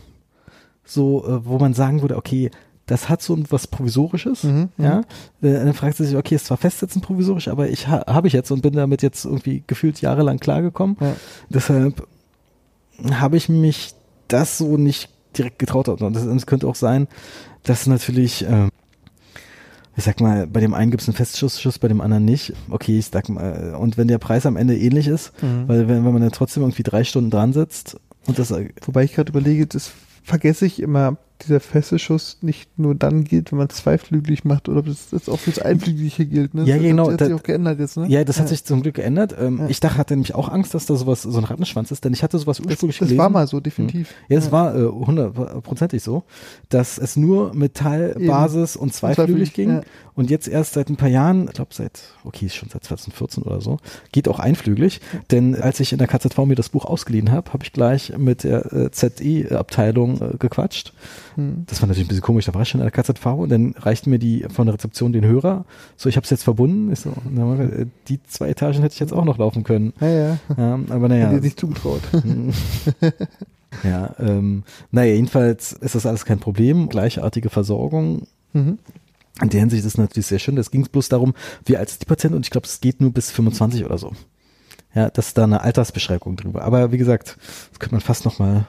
[0.85, 2.51] so, äh, wo man sagen würde, okay,
[2.87, 5.01] das hat so was Provisorisches, Mhm, ja,
[5.41, 8.35] äh, dann fragt sie sich, okay, ist zwar festsetzen provisorisch, aber ich ha, habe ich
[8.35, 10.97] jetzt und bin damit jetzt irgendwie gefühlt jahrelang klargekommen.
[11.01, 11.17] ja.
[11.49, 12.07] Deshalb
[13.13, 13.95] habe ich mich
[14.29, 15.89] das so nicht direkt getraut.
[15.89, 17.09] Und es könnte auch sein,
[17.63, 18.69] dass natürlich, ähm,
[19.97, 22.53] ich sag mal, bei dem einen gibt es einen Festschuss, Schuss, bei dem anderen nicht.
[22.69, 25.69] Okay, ich sag mal, und wenn der Preis am Ende ähnlich ist, Mhm.
[25.69, 28.53] weil wenn, wenn man dann trotzdem irgendwie drei Stunden dran sitzt und das
[28.85, 29.91] Wobei ich gerade überlege, das
[30.25, 34.69] vergesse ich immer, dieser feste Schuss nicht nur dann gilt, wenn man es zweiflügelig macht,
[34.69, 36.55] oder ob das jetzt auch fürs Einflügliche gilt.
[36.55, 36.65] Ne?
[36.65, 38.07] Ja, das genau, Hat sich auch geändert jetzt, ne?
[38.09, 39.35] Ja, das hat sich zum Glück geändert.
[39.39, 39.69] Ähm, Ja.
[39.69, 42.23] Ich dachte, hatte nämlich auch Angst, dass da sowas, so ein Rattenschwanz ist, denn ich
[42.23, 43.19] hatte sowas Das, ursprünglich das gelesen.
[43.19, 44.13] war mal so, definitiv.
[44.29, 46.25] Ja, es war äh, hundertprozentig so,
[46.69, 49.83] dass es nur Metallbasis und zweiflügig Zweiflügig, ging ja.
[50.15, 53.61] und jetzt erst seit ein paar Jahren, ich glaube seit, okay, schon seit 2014 oder
[53.61, 53.79] so,
[54.13, 57.65] geht auch einflügig, denn als ich in der KZV mir das Buch ausgeliehen habe, habe
[57.65, 60.93] ich gleich mit der äh, ZI-Abteilung äh, gequatscht.
[61.37, 61.65] Hm.
[61.67, 63.75] Das war natürlich ein bisschen komisch, da war ich schon in der KZV und dann
[63.79, 65.65] reichten mir die von der Rezeption den Hörer,
[65.97, 69.01] so ich habe es jetzt verbunden, ich so, na, äh, die zwei Etagen hätte ich
[69.01, 70.39] jetzt auch noch laufen können, Ja, ja.
[70.57, 71.09] ja, aber ja.
[71.09, 71.29] naja.
[71.29, 72.03] Hätte nicht zugetraut.
[73.83, 74.63] Ja, ähm,
[74.93, 76.89] naja, jedenfalls ist das alles kein Problem.
[76.89, 78.27] Gleichartige Versorgung.
[78.53, 78.79] mhm.
[79.43, 80.55] In der Hinsicht ist es natürlich sehr schön.
[80.55, 83.11] Das ging bloß darum, wie alt ist die Patientin und ich glaube, es geht nur
[83.13, 84.13] bis 25 oder so.
[84.95, 86.63] Ja, dass da eine Altersbeschränkung war.
[86.63, 87.37] Aber wie gesagt,
[87.71, 88.69] das könnte man fast noch mal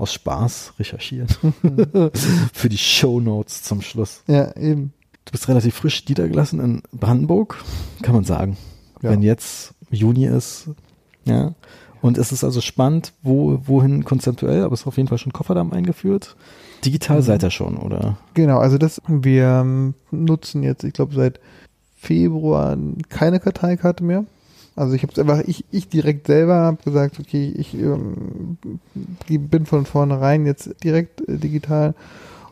[0.00, 1.28] aus Spaß recherchieren.
[2.52, 4.22] Für die Shownotes zum Schluss.
[4.26, 4.92] Ja, eben.
[5.26, 7.62] Du bist relativ frisch niedergelassen in Brandenburg,
[8.02, 8.56] kann man sagen.
[9.02, 9.10] Ja.
[9.10, 10.70] Wenn jetzt Juni ist,
[11.24, 11.54] ja.
[12.00, 15.32] Und es ist also spannend, wo, wohin konzeptuell, aber es ist auf jeden Fall schon
[15.32, 16.34] Kofferdamm eingeführt.
[16.84, 17.22] Digital mhm.
[17.22, 18.16] seid ihr schon, oder?
[18.32, 21.40] Genau, also das, wir nutzen jetzt, ich glaube, seit
[21.96, 22.76] Februar
[23.10, 24.24] keine Karteikarte mehr.
[24.76, 28.58] Also ich habe es einfach, ich, ich direkt selber habe gesagt, okay, ich ähm,
[29.28, 31.94] bin von vornherein jetzt direkt äh, digital.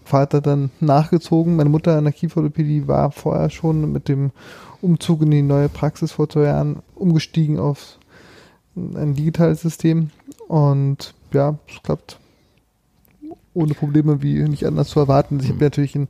[0.09, 1.55] Vater dann nachgezogen.
[1.55, 4.31] Meine Mutter an der Kieferorthopädie war vorher schon mit dem
[4.81, 7.99] Umzug in die neue Praxis vor zwei Jahren umgestiegen auf
[8.75, 10.11] ein digitales System.
[10.49, 12.19] Und ja, es klappt
[13.53, 15.41] ohne Probleme, wie nicht anders zu erwarten.
[15.41, 16.09] Ich habe natürlich in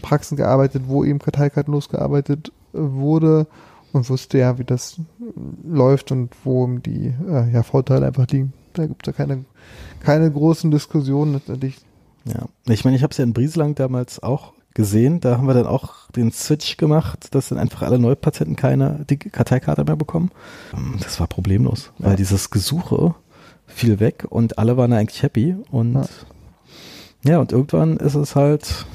[0.00, 3.46] Praxen gearbeitet, wo eben karteikartenlos gearbeitet wurde
[3.92, 5.00] und wusste ja, wie das
[5.64, 8.52] läuft und wo die äh, ja, Vorteile einfach liegen.
[8.72, 9.44] Da gibt es ja keine,
[10.00, 11.78] keine großen Diskussionen letztendlich.
[12.24, 15.20] Ja, ich meine, ich habe es ja in Brieslang damals auch gesehen.
[15.20, 19.16] Da haben wir dann auch den Switch gemacht, dass dann einfach alle Neupatienten keine die
[19.16, 20.30] Karteikarte mehr bekommen.
[20.74, 22.06] Ähm, das war problemlos, ja.
[22.06, 23.14] weil dieses Gesuche
[23.66, 26.04] fiel weg und alle waren eigentlich happy und ja.
[27.24, 28.86] ja, und irgendwann ist es halt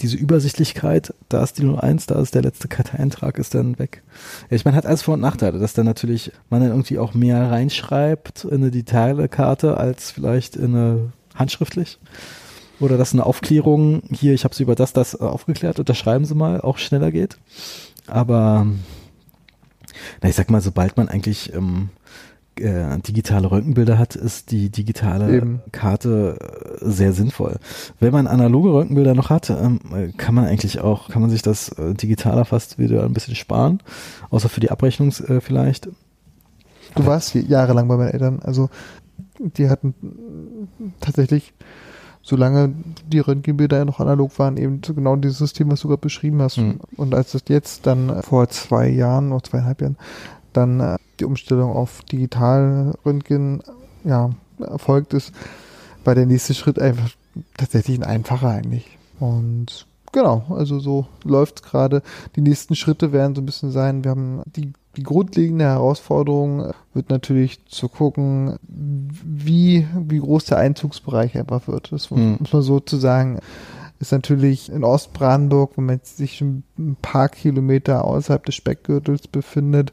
[0.00, 4.02] diese Übersichtlichkeit, da ist die 01, da ist der letzte Karteintrag, ist dann weg.
[4.50, 7.14] Ja, ich meine, hat alles Vor- und Nachteile, dass dann natürlich man dann irgendwie auch
[7.14, 11.98] mehr reinschreibt in eine Detailkarte als vielleicht in eine handschriftlich.
[12.80, 16.60] Oder dass eine Aufklärung, hier, ich habe sie über das, das aufgeklärt, unterschreiben Sie mal,
[16.60, 17.38] auch schneller geht.
[18.06, 18.66] Aber
[20.22, 21.90] na, ich sag mal, sobald man eigentlich ähm,
[22.60, 25.60] äh, digitale Röntgenbilder hat, ist die digitale Eben.
[25.72, 27.56] Karte äh, sehr sinnvoll.
[28.00, 29.80] Wenn man analoge Röntgenbilder noch hat, ähm,
[30.16, 33.80] kann man eigentlich auch, kann man sich das äh, digitaler fast wieder ein bisschen sparen,
[34.30, 35.88] außer für die Abrechnung äh, vielleicht.
[36.94, 38.70] Du warst jahrelang bei meinen Eltern, also
[39.38, 39.94] die hatten
[41.00, 41.52] tatsächlich,
[42.22, 42.74] solange
[43.06, 46.58] die Röntgenbilder ja noch analog waren, eben genau dieses System, was du gerade beschrieben hast.
[46.58, 46.80] Mhm.
[46.96, 49.96] Und als das jetzt dann vor zwei Jahren oder zweieinhalb Jahren
[50.52, 53.62] dann äh, die Umstellung auf Digitalröntgen
[54.04, 54.30] ja,
[54.60, 55.32] erfolgt ist,
[56.04, 57.10] war der nächste Schritt einfach
[57.56, 58.98] tatsächlich ein einfacher eigentlich.
[59.20, 62.02] Und genau, also so läuft es gerade.
[62.36, 67.10] Die nächsten Schritte werden so ein bisschen sein, wir haben die, die grundlegende Herausforderung wird
[67.10, 71.92] natürlich zu gucken, wie, wie groß der Einzugsbereich einfach wird.
[71.92, 72.36] Das muss, hm.
[72.40, 73.38] muss man so zu sagen
[74.00, 76.62] ist natürlich in Ostbrandenburg, wenn man sich ein
[77.02, 79.92] paar Kilometer außerhalb des Speckgürtels befindet,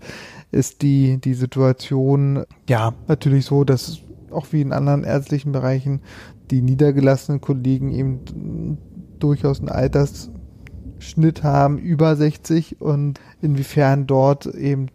[0.56, 4.00] ist die, die Situation ja natürlich so, dass
[4.32, 6.02] auch wie in anderen ärztlichen Bereichen
[6.50, 8.78] die niedergelassenen Kollegen eben
[9.20, 14.88] durchaus einen Altersschnitt haben über 60 und inwiefern dort eben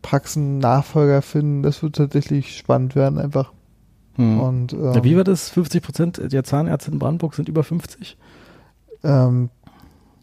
[0.00, 3.52] Praxen Nachfolger finden, das wird tatsächlich spannend werden einfach.
[4.14, 4.40] Hm.
[4.40, 5.48] Und, ähm, ja, wie war das?
[5.50, 8.16] 50 Prozent der Zahnärzte in Brandenburg sind über 50?
[9.02, 9.50] Ähm,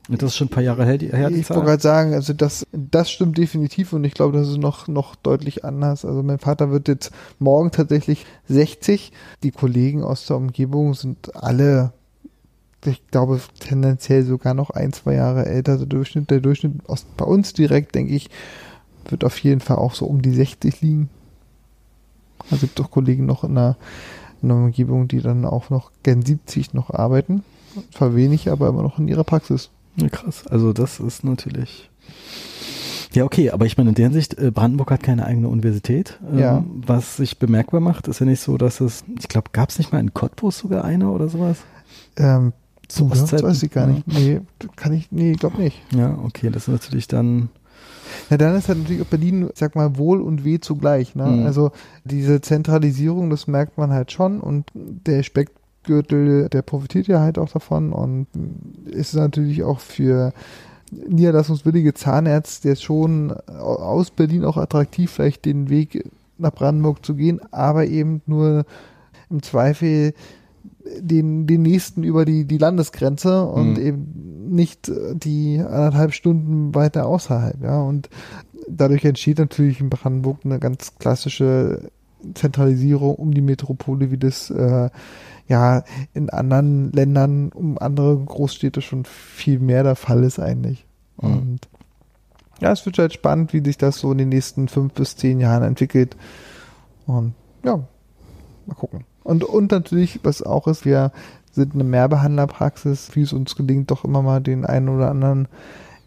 [0.10, 2.34] das ist schon ein paar Jahre her, die, her die Ich wollte gerade sagen, also
[2.34, 6.06] das, das stimmt definitiv und ich glaube, das ist noch, noch deutlich anders.
[6.06, 9.12] Also mein Vater wird jetzt morgen tatsächlich 60.
[9.44, 11.92] Die Kollegen aus der Umgebung sind alle,
[12.86, 15.78] ich glaube, tendenziell sogar noch ein, zwei Jahre älter.
[15.78, 18.30] Der Durchschnitt, der Durchschnitt aus, bei uns direkt, denke ich,
[19.10, 21.10] wird auf jeden Fall auch so um die 60 liegen.
[22.50, 23.76] Also gibt auch Kollegen noch in einer,
[24.42, 27.44] in einer Umgebung, die dann auch noch gen 70 noch arbeiten.
[27.94, 29.70] Zwar wenig, aber immer noch in ihrer Praxis.
[29.98, 30.46] Ja, krass.
[30.48, 31.90] Also das ist natürlich.
[33.14, 36.20] Ja, okay, aber ich meine, in der Hinsicht, äh, Brandenburg hat keine eigene Universität.
[36.32, 36.64] Ähm, ja.
[36.86, 39.92] Was sich bemerkbar macht, ist ja nicht so, dass es, ich glaube, gab es nicht
[39.92, 41.58] mal in Cottbus sogar eine oder sowas?
[42.18, 42.54] Ähm,
[42.88, 43.46] Zu Ostzeiten?
[43.46, 44.08] weiß ich gar nicht.
[44.08, 44.42] Nee,
[44.76, 45.82] kann ich, nee, glaube nicht.
[45.96, 47.50] Ja, okay, das ist natürlich dann.
[48.30, 51.16] Ja, dann ist halt natürlich auch Berlin, sag mal, Wohl und Weh zugleich.
[51.16, 51.26] Ne?
[51.26, 51.46] Mhm.
[51.46, 51.72] Also
[52.06, 55.50] diese Zentralisierung, das merkt man halt schon und der Speck
[55.88, 58.28] Gürtel, der profitiert ja halt auch davon und
[58.86, 60.34] ist natürlich auch für
[60.92, 67.42] niederlassungswillige Zahnärzte jetzt schon aus Berlin auch attraktiv, vielleicht den Weg nach Brandenburg zu gehen,
[67.52, 68.66] aber eben nur
[69.30, 70.14] im Zweifel
[71.00, 73.86] den, den nächsten über die, die Landesgrenze und mhm.
[73.86, 77.82] eben nicht die anderthalb Stunden weiter außerhalb, ja.
[77.82, 78.10] Und
[78.70, 81.90] dadurch entsteht natürlich in Brandenburg eine ganz klassische
[82.34, 84.90] Zentralisierung um die Metropole, wie das äh,
[85.48, 85.84] ja
[86.14, 90.86] in anderen Ländern um andere Großstädte schon viel mehr der Fall ist eigentlich.
[91.22, 91.30] Mhm.
[91.30, 91.60] Und
[92.60, 95.40] ja, es wird halt spannend, wie sich das so in den nächsten fünf bis zehn
[95.40, 96.18] Jahren entwickelt.
[97.06, 97.34] Und
[97.64, 97.78] ja,
[98.66, 99.06] mal gucken.
[99.24, 101.12] Und, und natürlich, was auch ist, wir
[101.52, 105.48] sind eine Mehrbehandlerpraxis, wie es uns gelingt, doch immer mal den einen oder anderen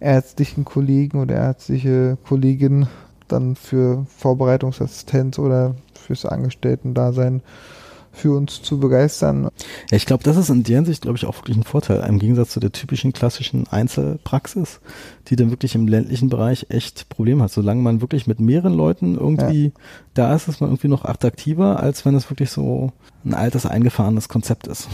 [0.00, 2.86] ärztlichen Kollegen oder ärztliche Kollegin
[3.28, 7.42] dann für Vorbereitungsassistenz oder fürs Angestellten-Dasein
[8.12, 9.44] für uns zu begeistern.
[9.90, 12.18] Ja, ich glaube, das ist in der Hinsicht, glaube ich, auch wirklich ein Vorteil, im
[12.18, 14.80] Gegensatz zu der typischen klassischen Einzelpraxis,
[15.28, 17.52] die dann wirklich im ländlichen Bereich echt Probleme hat.
[17.52, 19.72] Solange man wirklich mit mehreren Leuten irgendwie ja.
[20.14, 22.92] da ist, ist man irgendwie noch attraktiver, als wenn es wirklich so
[23.24, 24.88] ein altes, eingefahrenes Konzept ist.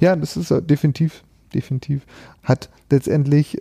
[0.00, 1.22] Ja, das ist definitiv,
[1.54, 2.02] definitiv.
[2.42, 3.58] Hat letztendlich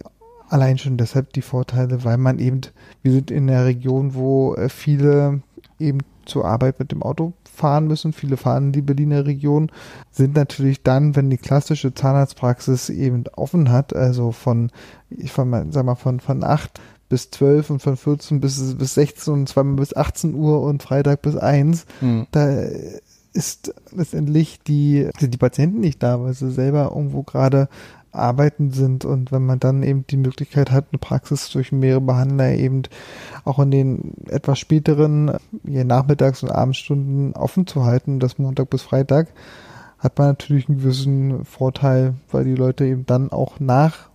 [0.51, 2.61] allein schon deshalb die Vorteile, weil man eben,
[3.03, 5.41] wir sind in der Region, wo äh, viele
[5.81, 8.13] eben zur Arbeit mit dem Auto fahren müssen.
[8.13, 9.71] Viele fahren in die Berliner Region,
[10.11, 14.71] sind natürlich dann, wenn die klassische Zahnarztpraxis eben offen hat, also von,
[15.09, 16.79] ich sag mal, von, von 8
[17.09, 21.21] bis 12 und von 14 bis, bis 16 und zweimal bis 18 Uhr und Freitag
[21.21, 22.27] bis 1, mhm.
[22.31, 22.65] da
[23.33, 27.69] ist letztendlich die, die Patienten nicht da, weil sie selber irgendwo gerade
[28.11, 32.53] arbeiten sind und wenn man dann eben die Möglichkeit hat, eine Praxis durch mehrere Behandler
[32.53, 32.83] eben
[33.45, 35.31] auch in den etwas späteren
[35.63, 39.29] ja, Nachmittags- und Abendstunden offen zu halten, das Montag bis Freitag,
[39.99, 44.09] hat man natürlich einen gewissen Vorteil, weil die Leute eben dann auch nach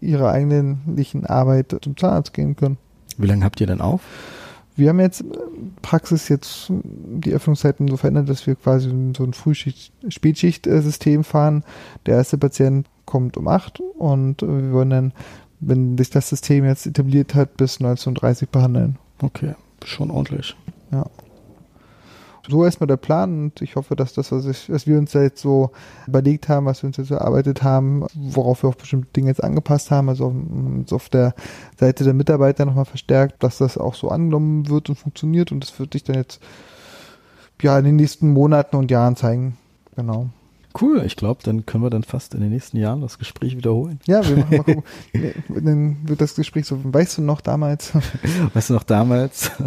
[0.00, 2.78] ihrer eigentlichen Arbeit zum Zahnarzt gehen können.
[3.16, 4.00] Wie lange habt ihr denn auf?
[4.76, 5.24] Wir haben jetzt
[5.80, 11.64] Praxis jetzt die Öffnungszeiten so verändert, dass wir quasi so ein Frühschicht-Spätschicht-System fahren.
[12.04, 15.12] Der erste Patient kommt um 8 und wir wollen dann,
[15.60, 18.98] wenn sich das System jetzt etabliert hat, bis 19.30 behandeln.
[19.22, 19.54] Okay,
[19.84, 20.56] schon ordentlich.
[20.92, 21.06] Ja.
[22.48, 25.42] So erstmal der Plan und ich hoffe, dass das, was, ich, was wir uns jetzt
[25.42, 25.70] so
[26.06, 29.90] überlegt haben, was wir uns jetzt erarbeitet haben, worauf wir auch bestimmte Dinge jetzt angepasst
[29.90, 31.34] haben, also auf, auf der
[31.76, 35.76] Seite der Mitarbeiter nochmal verstärkt, dass das auch so angenommen wird und funktioniert und das
[35.80, 36.40] wird sich dann jetzt
[37.62, 39.56] ja in den nächsten Monaten und Jahren zeigen.
[39.96, 40.28] Genau.
[40.80, 44.00] Cool, ich glaube, dann können wir dann fast in den nächsten Jahren das Gespräch wiederholen.
[44.06, 44.82] Ja, wir machen mal gucken.
[45.64, 47.92] dann wird das Gespräch so, weißt du noch damals?
[48.54, 49.50] Weißt du noch damals?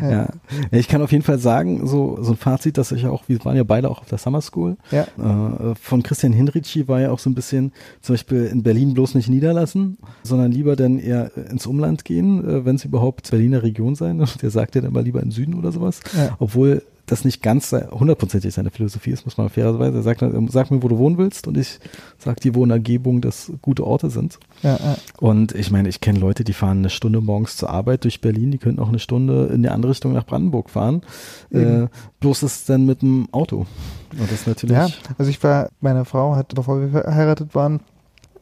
[0.00, 0.10] Ja.
[0.10, 0.28] ja.
[0.72, 3.56] Ich kann auf jeden Fall sagen, so, so ein Fazit, dass ich auch, wir waren
[3.56, 4.76] ja beide auch auf der Summer School.
[4.90, 5.02] Ja.
[5.02, 9.14] Äh, von Christian Hinrici war ja auch so ein bisschen, zum Beispiel in Berlin bloß
[9.14, 13.94] nicht niederlassen, sondern lieber dann eher ins Umland gehen, äh, wenn es überhaupt Berliner Region
[13.94, 14.24] sein.
[14.42, 16.00] Der sagt ja dann mal lieber in Süden oder sowas.
[16.16, 16.36] Ja.
[16.38, 19.98] Obwohl das nicht ganz hundertprozentig seine Philosophie ist, muss man fairerweise.
[19.98, 21.80] Er sagt, sag mir, wo du wohnen willst und ich
[22.18, 24.38] sag dir, wo in der Umgebung das gute Orte sind.
[24.62, 24.96] Ja, ja.
[25.18, 28.50] Und ich meine, ich kenne Leute, die fahren eine Stunde morgens zur Arbeit durch Berlin,
[28.50, 31.02] die könnten auch eine Stunde in die andere Richtung nach Brandenburg fahren.
[31.50, 31.86] Äh,
[32.20, 33.66] bloß ist es dann mit dem Auto.
[34.12, 34.76] Und das ist natürlich.
[34.76, 34.88] Ja,
[35.18, 37.80] also ich war, meine Frau hat, bevor wir verheiratet waren,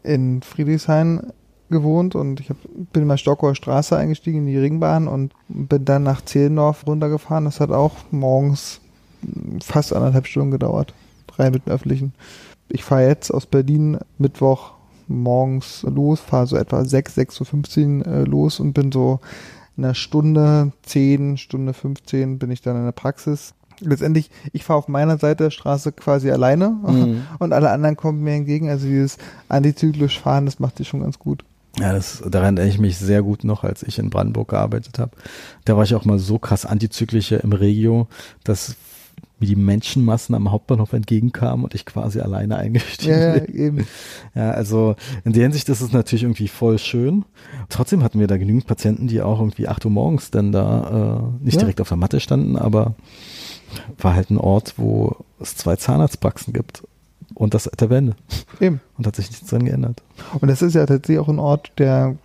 [0.02, 1.32] in Friedrichshain
[1.70, 2.56] gewohnt und ich hab,
[2.92, 7.44] bin in der Stockauer Straße eingestiegen in die Ringbahn und bin dann nach Zehlendorf runtergefahren.
[7.44, 8.80] Das hat auch morgens
[9.62, 10.94] fast anderthalb Stunden gedauert.
[11.26, 12.12] Drei mit dem Öffentlichen.
[12.68, 14.72] Ich fahre jetzt aus Berlin Mittwoch
[15.08, 19.20] morgens los, fahre so etwa 6, 6.15 Uhr äh, los und bin so
[19.76, 23.54] in einer Stunde 10, Stunde 15 bin ich dann in der Praxis.
[23.80, 27.22] Letztendlich, ich fahre auf meiner Seite der Straße quasi alleine mhm.
[27.38, 28.68] und alle anderen kommen mir entgegen.
[28.68, 29.16] Also dieses
[29.48, 31.44] antizyklisch Fahren, das macht sich schon ganz gut.
[31.78, 35.12] Ja, das, daran erinnere ich mich sehr gut noch, als ich in Brandenburg gearbeitet habe.
[35.64, 38.08] Da war ich auch mal so krass antizyklischer im Regio,
[38.44, 38.76] dass
[39.38, 43.54] mir die Menschenmassen am Hauptbahnhof entgegenkamen und ich quasi alleine eingestiegen ja, bin.
[43.54, 43.86] Ja, eben.
[44.34, 44.94] Ja, also
[45.24, 47.24] in der Hinsicht ist es natürlich irgendwie voll schön.
[47.68, 51.44] Trotzdem hatten wir da genügend Patienten, die auch irgendwie 8 Uhr morgens dann da äh,
[51.44, 51.60] nicht ja.
[51.60, 52.94] direkt auf der Matte standen, aber
[53.98, 56.82] war halt ein Ort, wo es zwei Zahnarztpraxen gibt
[57.34, 58.14] und das der Wende.
[58.60, 58.80] Eben.
[58.98, 60.02] Und hat sich nichts dran geändert.
[60.40, 62.16] Und das ist ja tatsächlich auch ein Ort, der,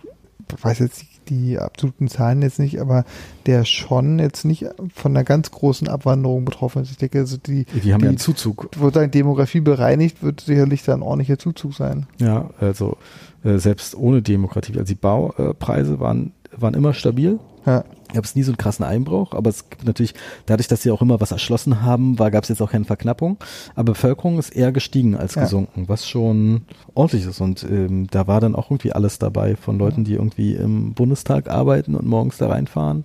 [0.56, 3.04] ich weiß jetzt die absoluten Zahlen jetzt nicht, aber
[3.46, 6.90] der schon jetzt nicht von einer ganz großen Abwanderung betroffen ist.
[6.90, 8.70] Ich denke, also die, die haben die, ja einen Zuzug.
[8.76, 12.06] Wo deine Demografie bereinigt, wird sicherlich dann ein ordentlicher Zuzug sein.
[12.18, 12.96] Ja, also
[13.44, 17.38] äh, selbst ohne Demografie, also die Baupreise waren, waren immer stabil.
[17.66, 20.14] Ja gab es nie so einen krassen Einbruch, aber es gibt natürlich,
[20.46, 23.36] dadurch, dass sie auch immer was erschlossen haben, war, gab es jetzt auch keine Verknappung.
[23.74, 25.42] Aber Bevölkerung ist eher gestiegen als ja.
[25.42, 26.62] gesunken, was schon
[26.94, 27.40] ordentlich ist.
[27.40, 31.50] Und ähm, da war dann auch irgendwie alles dabei, von Leuten, die irgendwie im Bundestag
[31.50, 33.04] arbeiten und morgens da reinfahren,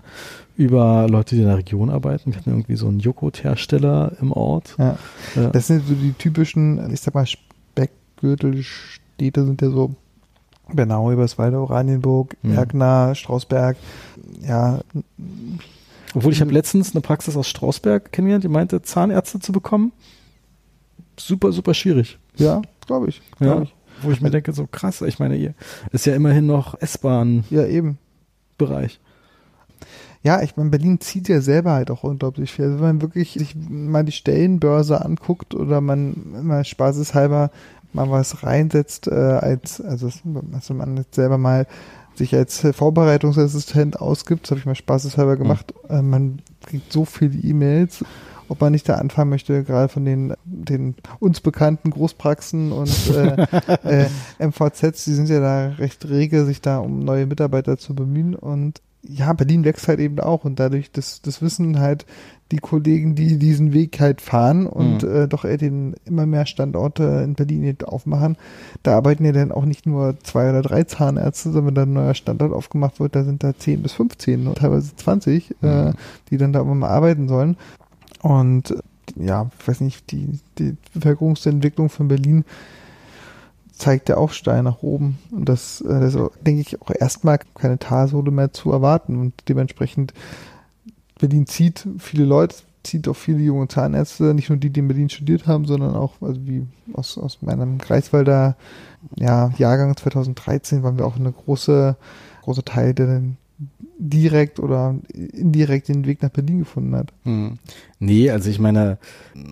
[0.57, 2.31] über Leute, die in der Region arbeiten.
[2.31, 4.75] Wir hatten irgendwie so einen Joghurthersteller im Ort.
[4.77, 4.97] Ja.
[5.51, 9.95] Das sind so die typischen, ich sag mal, Speckgürtelstädte sind ja so
[10.75, 12.53] Bernau, Eberswalde, Oranienburg, mhm.
[12.55, 13.77] Erkner, Strausberg.
[14.41, 14.81] Ja.
[16.13, 19.93] Obwohl ich habe letztens eine Praxis aus Strausberg kennengelernt, die meinte, Zahnärzte zu bekommen.
[21.17, 22.17] Super, super schwierig.
[22.35, 23.21] Ja, glaube ich.
[23.37, 23.75] Glaub ja, ich.
[24.01, 25.53] Wo ich mir denke, so krass, ich meine, ihr
[25.91, 27.43] ist ja immerhin noch S-Bahn.
[27.49, 27.97] Ja, eben.
[28.57, 28.99] Bereich.
[30.23, 32.65] Ja, ich meine, Berlin zieht ja selber halt auch unglaublich viel.
[32.65, 37.49] Also wenn man wirklich sich mal die Stellenbörse anguckt oder man mal spaßeshalber
[37.93, 40.09] mal was reinsetzt, äh, als, also,
[40.53, 41.67] also man jetzt selber mal
[42.15, 45.95] sich als Vorbereitungsassistent ausgibt, das habe ich mal spaßeshalber gemacht, mhm.
[45.95, 48.03] äh, man kriegt so viele E-Mails
[48.51, 53.47] ob man nicht da anfangen möchte, gerade von den, den uns bekannten Großpraxen und äh,
[54.39, 58.35] äh, MVZs, die sind ja da recht rege, sich da um neue Mitarbeiter zu bemühen.
[58.35, 60.43] Und ja, Berlin wächst halt eben auch.
[60.43, 62.05] Und dadurch das, das Wissen halt
[62.51, 65.15] die Kollegen, die diesen Weg halt fahren und mhm.
[65.15, 68.37] äh, doch den immer mehr Standorte in Berlin aufmachen,
[68.83, 71.93] da arbeiten ja dann auch nicht nur zwei oder drei Zahnärzte, sondern wenn da ein
[71.93, 75.87] neuer Standort aufgemacht wird, da sind da zehn bis 15 und teilweise 20, äh, mhm.
[75.89, 75.93] äh,
[76.29, 77.57] die dann da immer mal arbeiten sollen.
[78.21, 78.75] Und
[79.15, 82.45] ja, ich weiß nicht, die, die Bevölkerungsentwicklung von Berlin
[83.73, 85.17] zeigt der Aufstein nach oben.
[85.31, 86.13] Und das, äh, das
[86.45, 89.19] denke ich, auch erstmal keine Talsohle mehr zu erwarten.
[89.19, 90.13] Und dementsprechend
[91.21, 95.09] Berlin zieht viele Leute, zieht auch viele junge Zahnärzte, nicht nur die, die in Berlin
[95.09, 98.57] studiert haben, sondern auch, also wie aus, aus meinem Greifswalder
[99.15, 101.95] ja, Jahrgang 2013 waren wir auch eine große,
[102.41, 103.37] große Teil, der dann
[103.99, 107.13] direkt oder indirekt den Weg nach Berlin gefunden hat.
[107.23, 107.59] Hm.
[107.99, 108.97] Nee, also ich meine,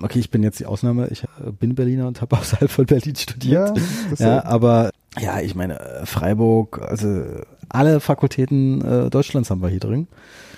[0.01, 3.15] okay, ich bin jetzt die Ausnahme, ich äh, bin Berliner und habe außerhalb von Berlin
[3.15, 3.77] studiert.
[4.17, 4.89] Ja, ja aber
[5.19, 7.23] ja, ich meine, Freiburg, also
[7.69, 10.07] alle Fakultäten äh, Deutschlands haben wir hier drin.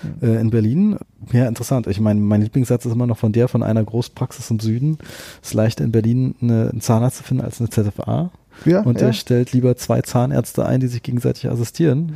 [0.01, 0.29] Hm.
[0.29, 0.97] Äh, in Berlin.
[1.31, 1.87] Ja, interessant.
[1.87, 4.97] Ich meine, mein Lieblingssatz ist immer noch von der von einer Großpraxis im Süden.
[5.41, 8.31] Es ist leichter in Berlin eine, einen Zahnarzt zu finden als eine ZFA.
[8.65, 9.07] Ja, und ja.
[9.07, 12.13] er stellt lieber zwei Zahnärzte ein, die sich gegenseitig assistieren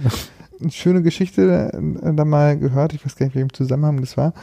[0.62, 4.34] eine schöne Geschichte äh, da mal gehört, ich weiß gar nicht, welchem Zusammenhang das war.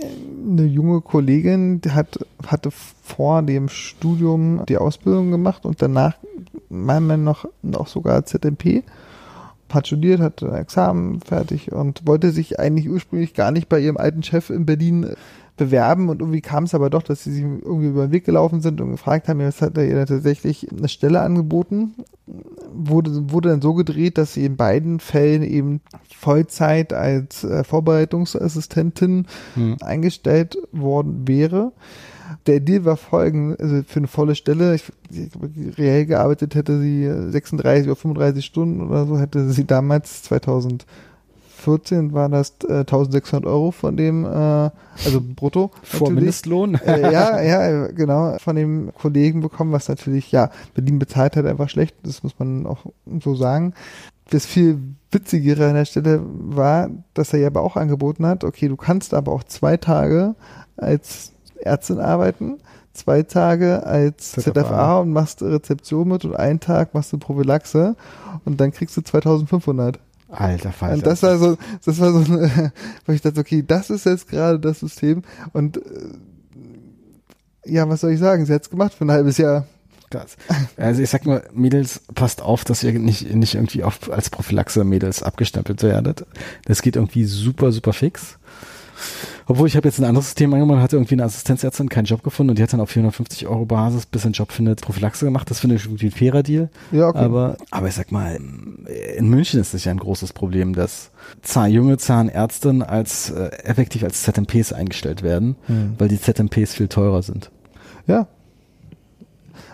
[0.00, 6.14] Eine junge Kollegin die hat, hatte vor dem Studium die Ausbildung gemacht und danach
[6.68, 8.84] meiner noch, noch sogar ZMP
[9.72, 13.96] hat studiert, hatte ein Examen fertig und wollte sich eigentlich ursprünglich gar nicht bei ihrem
[13.96, 15.14] alten Chef in Berlin
[15.58, 18.62] bewerben und irgendwie kam es aber doch, dass sie sich irgendwie über den Weg gelaufen
[18.62, 21.94] sind und gefragt haben, was hat er ihr tatsächlich eine Stelle angeboten.
[22.72, 25.80] Wurde, wurde dann so gedreht, dass sie in beiden Fällen eben
[26.16, 29.76] Vollzeit als äh, Vorbereitungsassistentin hm.
[29.80, 31.72] eingestellt worden wäre.
[32.48, 37.04] Der Deal war folgend, also für eine volle Stelle, ich, ich, reell gearbeitet hätte sie
[37.04, 40.86] 36 oder 35 Stunden oder so, hätte sie damals 2000
[41.58, 45.72] 14 war das äh, 1600 Euro von dem, äh, also brutto.
[45.82, 46.76] Vor Mindestlohn?
[46.76, 51.68] äh, ja, ja, genau, von dem Kollegen bekommen, was natürlich, ja, Berlin bezahlt halt einfach
[51.68, 52.86] schlecht, das muss man auch
[53.22, 53.74] so sagen.
[54.30, 54.78] Das viel
[55.10, 59.12] witzigere an der Stelle war, dass er ja aber auch angeboten hat, okay, du kannst
[59.12, 60.36] aber auch zwei Tage
[60.76, 61.32] als
[61.68, 62.58] Ärztin arbeiten,
[62.92, 67.96] zwei Tage als ZFA, ZFA und machst Rezeption mit und einen Tag machst du Prophylaxe
[68.44, 69.98] und dann kriegst du 2500.
[70.30, 70.96] Alter Falter.
[70.96, 72.72] Und das war so, das war so, eine,
[73.06, 75.80] wo ich dachte, okay, das ist jetzt gerade das System und äh,
[77.64, 78.46] ja, was soll ich sagen?
[78.46, 79.66] Sie hat es gemacht für ein halbes Jahr.
[80.10, 80.36] Krass.
[80.78, 84.84] Also ich sag nur, Mädels, passt auf, dass ihr nicht, nicht irgendwie auf, als Prophylaxe
[84.84, 86.24] Mädels abgestempelt werdet.
[86.64, 88.37] Das geht irgendwie super, super fix.
[89.46, 92.50] Obwohl ich habe jetzt ein anderes System angemacht, hatte irgendwie eine Assistenzärztin keinen Job gefunden
[92.50, 95.50] und die hat dann auf 450 Euro Basis, bis ein Job findet, Prophylaxe gemacht.
[95.50, 96.70] Das finde ich irgendwie ein fairer Deal.
[96.92, 97.18] Ja, okay.
[97.18, 98.38] Aber, aber ich sag mal,
[99.16, 101.10] in München ist es ja ein großes Problem, dass
[101.42, 105.94] Zahn, junge Zahnärztinnen als äh, effektiv als ZMPs eingestellt werden, hm.
[105.98, 107.50] weil die ZMPs viel teurer sind.
[108.06, 108.26] Ja,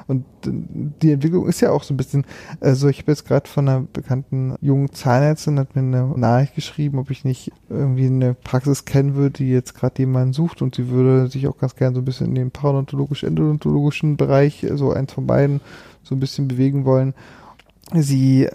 [0.06, 2.26] und die Entwicklung ist ja auch so ein bisschen,
[2.60, 6.98] also ich habe jetzt gerade von einer bekannten jungen Zahnärztin, hat mir eine Nachricht geschrieben,
[6.98, 10.88] ob ich nicht irgendwie eine Praxis kennen würde, die jetzt gerade jemanden sucht und sie
[10.88, 15.26] würde sich auch ganz gern so ein bisschen in den parodontologisch-endodontologischen Bereich, so eins von
[15.26, 15.60] beiden,
[16.02, 17.14] so ein bisschen bewegen wollen.
[17.92, 18.48] Sie,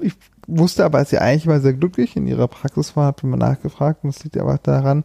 [0.00, 0.14] ich
[0.46, 3.36] wusste aber, als sie eigentlich mal sehr glücklich in ihrer Praxis war, habe ich mal
[3.36, 5.04] nachgefragt und das liegt aber daran,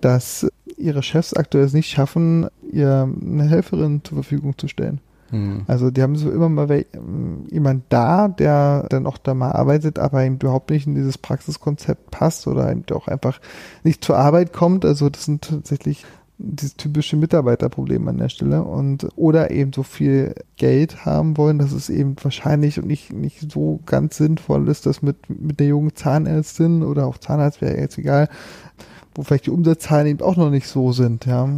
[0.00, 0.46] dass
[0.76, 5.00] ihre Chefs aktuell es nicht schaffen, ihr eine Helferin zur Verfügung zu stellen.
[5.30, 5.62] Mhm.
[5.66, 6.84] Also die haben so immer mal
[7.50, 12.10] jemand da, der dann auch da mal arbeitet, aber eben überhaupt nicht in dieses Praxiskonzept
[12.10, 13.40] passt oder eben auch einfach
[13.82, 14.84] nicht zur Arbeit kommt.
[14.84, 16.04] Also das sind tatsächlich
[16.38, 21.72] dieses typische Mitarbeiterproblem an der Stelle und oder eben so viel Geld haben wollen, dass
[21.72, 25.96] es eben wahrscheinlich und nicht, nicht so ganz sinnvoll ist, dass mit, mit der jungen
[25.96, 28.28] Zahnärztin oder auch Zahnarzt wäre jetzt egal,
[29.16, 31.48] wo vielleicht die Umsatzzahlen eben auch noch nicht so sind, ja.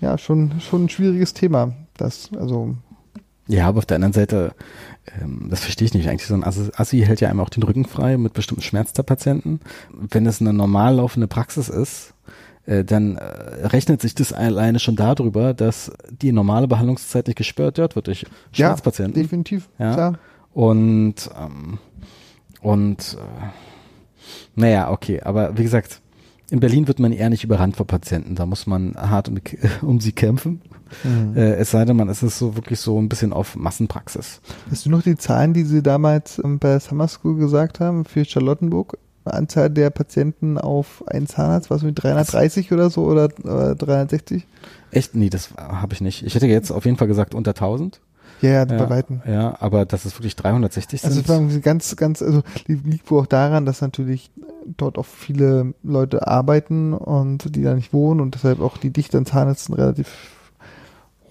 [0.00, 1.72] Ja, schon, schon ein schwieriges Thema.
[1.96, 2.76] Das, also.
[3.48, 4.52] Ja, aber auf der anderen Seite,
[5.20, 6.08] ähm, das verstehe ich nicht.
[6.08, 8.92] Eigentlich so ein Assi, Assi hält ja einem auch den Rücken frei mit bestimmten Schmerz
[8.92, 9.60] der Patienten.
[9.90, 12.12] Wenn es eine normal laufende Praxis ist,
[12.66, 13.22] äh, dann äh,
[13.66, 19.16] rechnet sich das alleine schon darüber, dass die normale Behandlungszeit nicht gespürt wird durch Schmerzpatienten.
[19.16, 19.94] Ja, definitiv, ja?
[19.94, 20.18] klar.
[20.52, 21.78] Und, ähm,
[22.60, 23.46] und, äh,
[24.56, 26.00] naja, okay, aber wie gesagt,
[26.50, 28.34] in Berlin wird man eher nicht überrannt vor Patienten.
[28.34, 29.38] Da muss man hart um,
[29.82, 30.62] um sie kämpfen.
[31.02, 31.36] Mhm.
[31.36, 34.40] Äh, es sei denn, man ist es so wirklich so ein bisschen auf Massenpraxis.
[34.70, 38.24] Hast du noch die Zahlen, die Sie damals ähm, bei Summer School gesagt haben für
[38.24, 38.98] Charlottenburg?
[39.24, 44.46] Anzahl der Patienten auf einen Zahnarzt, was mit 330 oder so oder, oder 360?
[44.92, 45.16] Echt?
[45.16, 46.24] Nee, das habe ich nicht.
[46.24, 48.00] Ich hätte jetzt auf jeden Fall gesagt unter 1000.
[48.42, 49.22] Ja, ja, Ja, bei Weitem.
[49.26, 51.28] ja, aber dass es wirklich 360 Also sind.
[51.28, 54.30] irgendwie ganz, ganz, also li- liegt wohl auch daran, dass natürlich
[54.76, 59.16] dort auch viele Leute arbeiten und die da nicht wohnen und deshalb auch die Dichte
[59.18, 60.08] an Zahnärzten relativ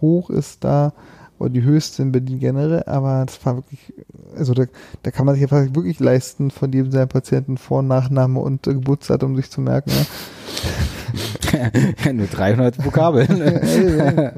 [0.02, 0.94] hoch ist da
[1.40, 3.94] oder die höchste in Berlin generell, aber das war wirklich,
[4.36, 4.66] also da,
[5.04, 8.68] da kann man sich einfach wirklich leisten, von jedem seiner Patienten Vor- und Nachname und
[8.68, 9.92] äh, Geburtsdatum sich zu merken.
[12.06, 12.14] Ja.
[12.14, 13.38] Nur 300 Vokabeln.
[13.38, 14.34] Ne?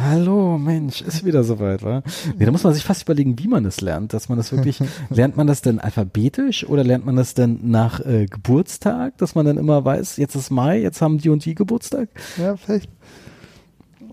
[0.00, 2.02] Hallo, Mensch, ist wieder soweit, wa?
[2.36, 4.80] Nee, da muss man sich fast überlegen, wie man das lernt, dass man das wirklich,
[5.10, 9.46] lernt man das denn alphabetisch oder lernt man das denn nach äh, Geburtstag, dass man
[9.46, 12.08] dann immer weiß, jetzt ist Mai, jetzt haben die und die Geburtstag?
[12.36, 12.90] Ja, vielleicht.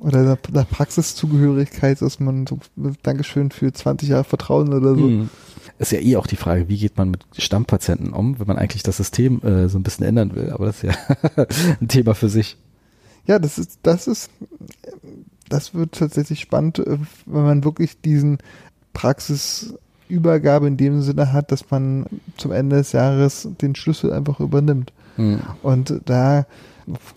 [0.05, 2.59] Oder der, der Praxiszugehörigkeit, dass man so,
[3.01, 5.07] Dankeschön für 20 Jahre Vertrauen oder so.
[5.07, 5.29] Hm.
[5.79, 8.83] Ist ja eh auch die Frage, wie geht man mit Stammpatienten um, wenn man eigentlich
[8.83, 11.45] das System äh, so ein bisschen ändern will, aber das ist ja
[11.81, 12.55] ein Thema für sich.
[13.25, 14.29] Ja, das ist, das ist,
[15.49, 18.37] das wird tatsächlich spannend, äh, wenn man wirklich diesen
[18.93, 22.05] Praxisübergabe in dem Sinne hat, dass man
[22.37, 24.93] zum Ende des Jahres den Schlüssel einfach übernimmt.
[25.15, 25.39] Hm.
[25.63, 26.45] Und da,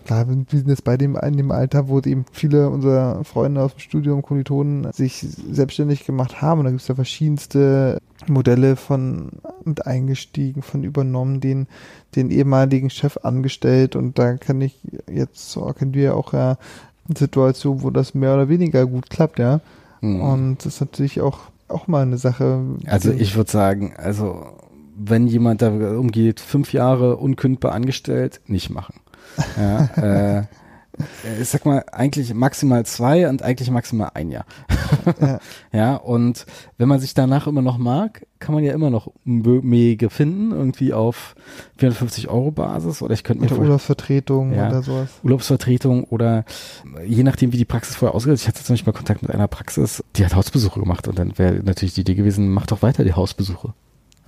[0.05, 3.73] klar, wir sind jetzt bei dem, in dem Alter, wo eben viele unserer Freunde aus
[3.73, 6.59] dem Studium, Kommilitonen, sich selbstständig gemacht haben.
[6.59, 9.29] Und da gibt es ja verschiedenste Modelle von
[9.63, 11.67] mit eingestiegen, von übernommen, den,
[12.15, 13.95] den ehemaligen Chef angestellt.
[13.95, 14.79] Und da kann ich
[15.11, 16.57] jetzt, so kennen wir auch ja
[17.07, 19.61] eine Situation, wo das mehr oder weniger gut klappt, ja.
[20.01, 20.21] Hm.
[20.21, 22.61] Und das ist natürlich auch, auch mal eine Sache.
[22.85, 24.45] Also ich würde sagen, also
[24.95, 28.95] wenn jemand da umgeht, fünf Jahre unkündbar angestellt, nicht machen.
[29.57, 30.43] Ja, äh,
[31.41, 34.45] ich sag mal, eigentlich maximal zwei und eigentlich maximal ein Jahr.
[35.21, 35.39] Ja.
[35.71, 36.45] ja, und
[36.77, 40.93] wenn man sich danach immer noch mag, kann man ja immer noch Wege finden, irgendwie
[40.93, 41.35] auf
[41.77, 44.67] 450 Euro Basis oder ich könnte mir Oder Urlaubsvertretung Ja.
[44.67, 45.09] oder sowas.
[45.23, 46.43] Urlaubsvertretung oder
[47.05, 48.35] je nachdem, wie die Praxis vorher ausgeht.
[48.35, 51.37] Ich hatte zum Beispiel mal Kontakt mit einer Praxis, die hat Hausbesuche gemacht und dann
[51.37, 53.73] wäre natürlich die Idee gewesen, mach doch weiter die Hausbesuche.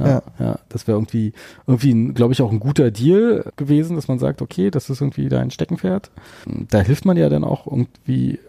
[0.08, 0.60] Ja, ja.
[0.70, 1.34] Das wäre irgendwie,
[1.68, 5.30] irgendwie, glaube ich, auch ein guter Deal gewesen, dass man sagt, okay, das ist irgendwie
[5.30, 6.12] dein Steckenpferd.
[6.45, 8.39] Da hilft man ja dann auch irgendwie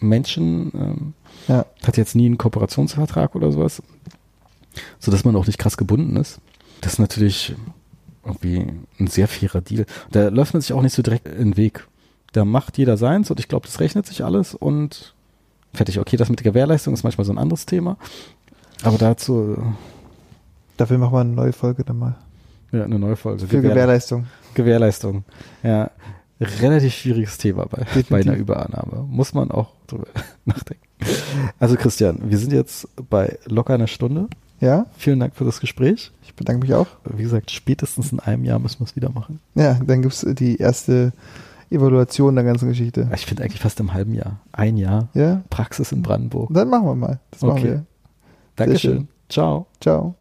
[0.00, 1.12] Menschen, ähm,
[1.48, 1.66] Ja.
[1.84, 3.82] hat jetzt nie einen Kooperationsvertrag oder sowas,
[4.98, 6.40] sodass man auch nicht krass gebunden ist.
[6.80, 7.54] Das ist natürlich
[8.24, 8.66] irgendwie
[8.98, 9.86] ein sehr fairer Deal.
[10.10, 11.86] Da läuft man sich auch nicht so direkt in den Weg.
[12.32, 15.14] Da macht jeder seins und ich glaube, das rechnet sich alles und
[15.74, 15.98] fertig.
[15.98, 17.96] Okay, das mit der Gewährleistung ist manchmal so ein anderes Thema.
[18.82, 19.58] Aber dazu
[20.80, 22.14] Dafür machen wir eine neue Folge dann mal.
[22.72, 23.46] ja, eine neue Folge.
[23.46, 24.26] Für Gewähr- Gewährleistung.
[24.54, 25.24] Gewährleistung.
[25.62, 25.90] Ja,
[26.40, 28.08] relativ schwieriges Thema bei, Definitiv.
[28.08, 29.04] bei einer Überannahme.
[29.08, 30.06] Muss man auch drüber
[30.46, 30.82] nachdenken.
[31.58, 34.28] Also Christian, wir sind jetzt bei locker einer Stunde.
[34.60, 36.12] Ja, Vielen Dank für das Gespräch.
[36.22, 36.86] ich bedanke mich auch.
[37.04, 39.40] Wie gesagt, spätestens in einem Jahr müssen wir es wieder machen.
[39.54, 41.12] Ja, dann gibt's die erste
[41.70, 43.08] Evaluation der ganzen Geschichte.
[43.14, 44.40] Ich finde eigentlich fast im halben Jahr.
[44.52, 46.50] Ein Jahr Ja, Praxis in Brandenburg.
[46.52, 47.20] dann machen wir mal.
[47.30, 47.64] Das machen Okay.
[47.70, 47.84] wir.
[48.56, 48.92] Dankeschön.
[48.96, 49.08] schön.
[49.28, 49.66] Ciao.
[49.80, 50.14] Ciao.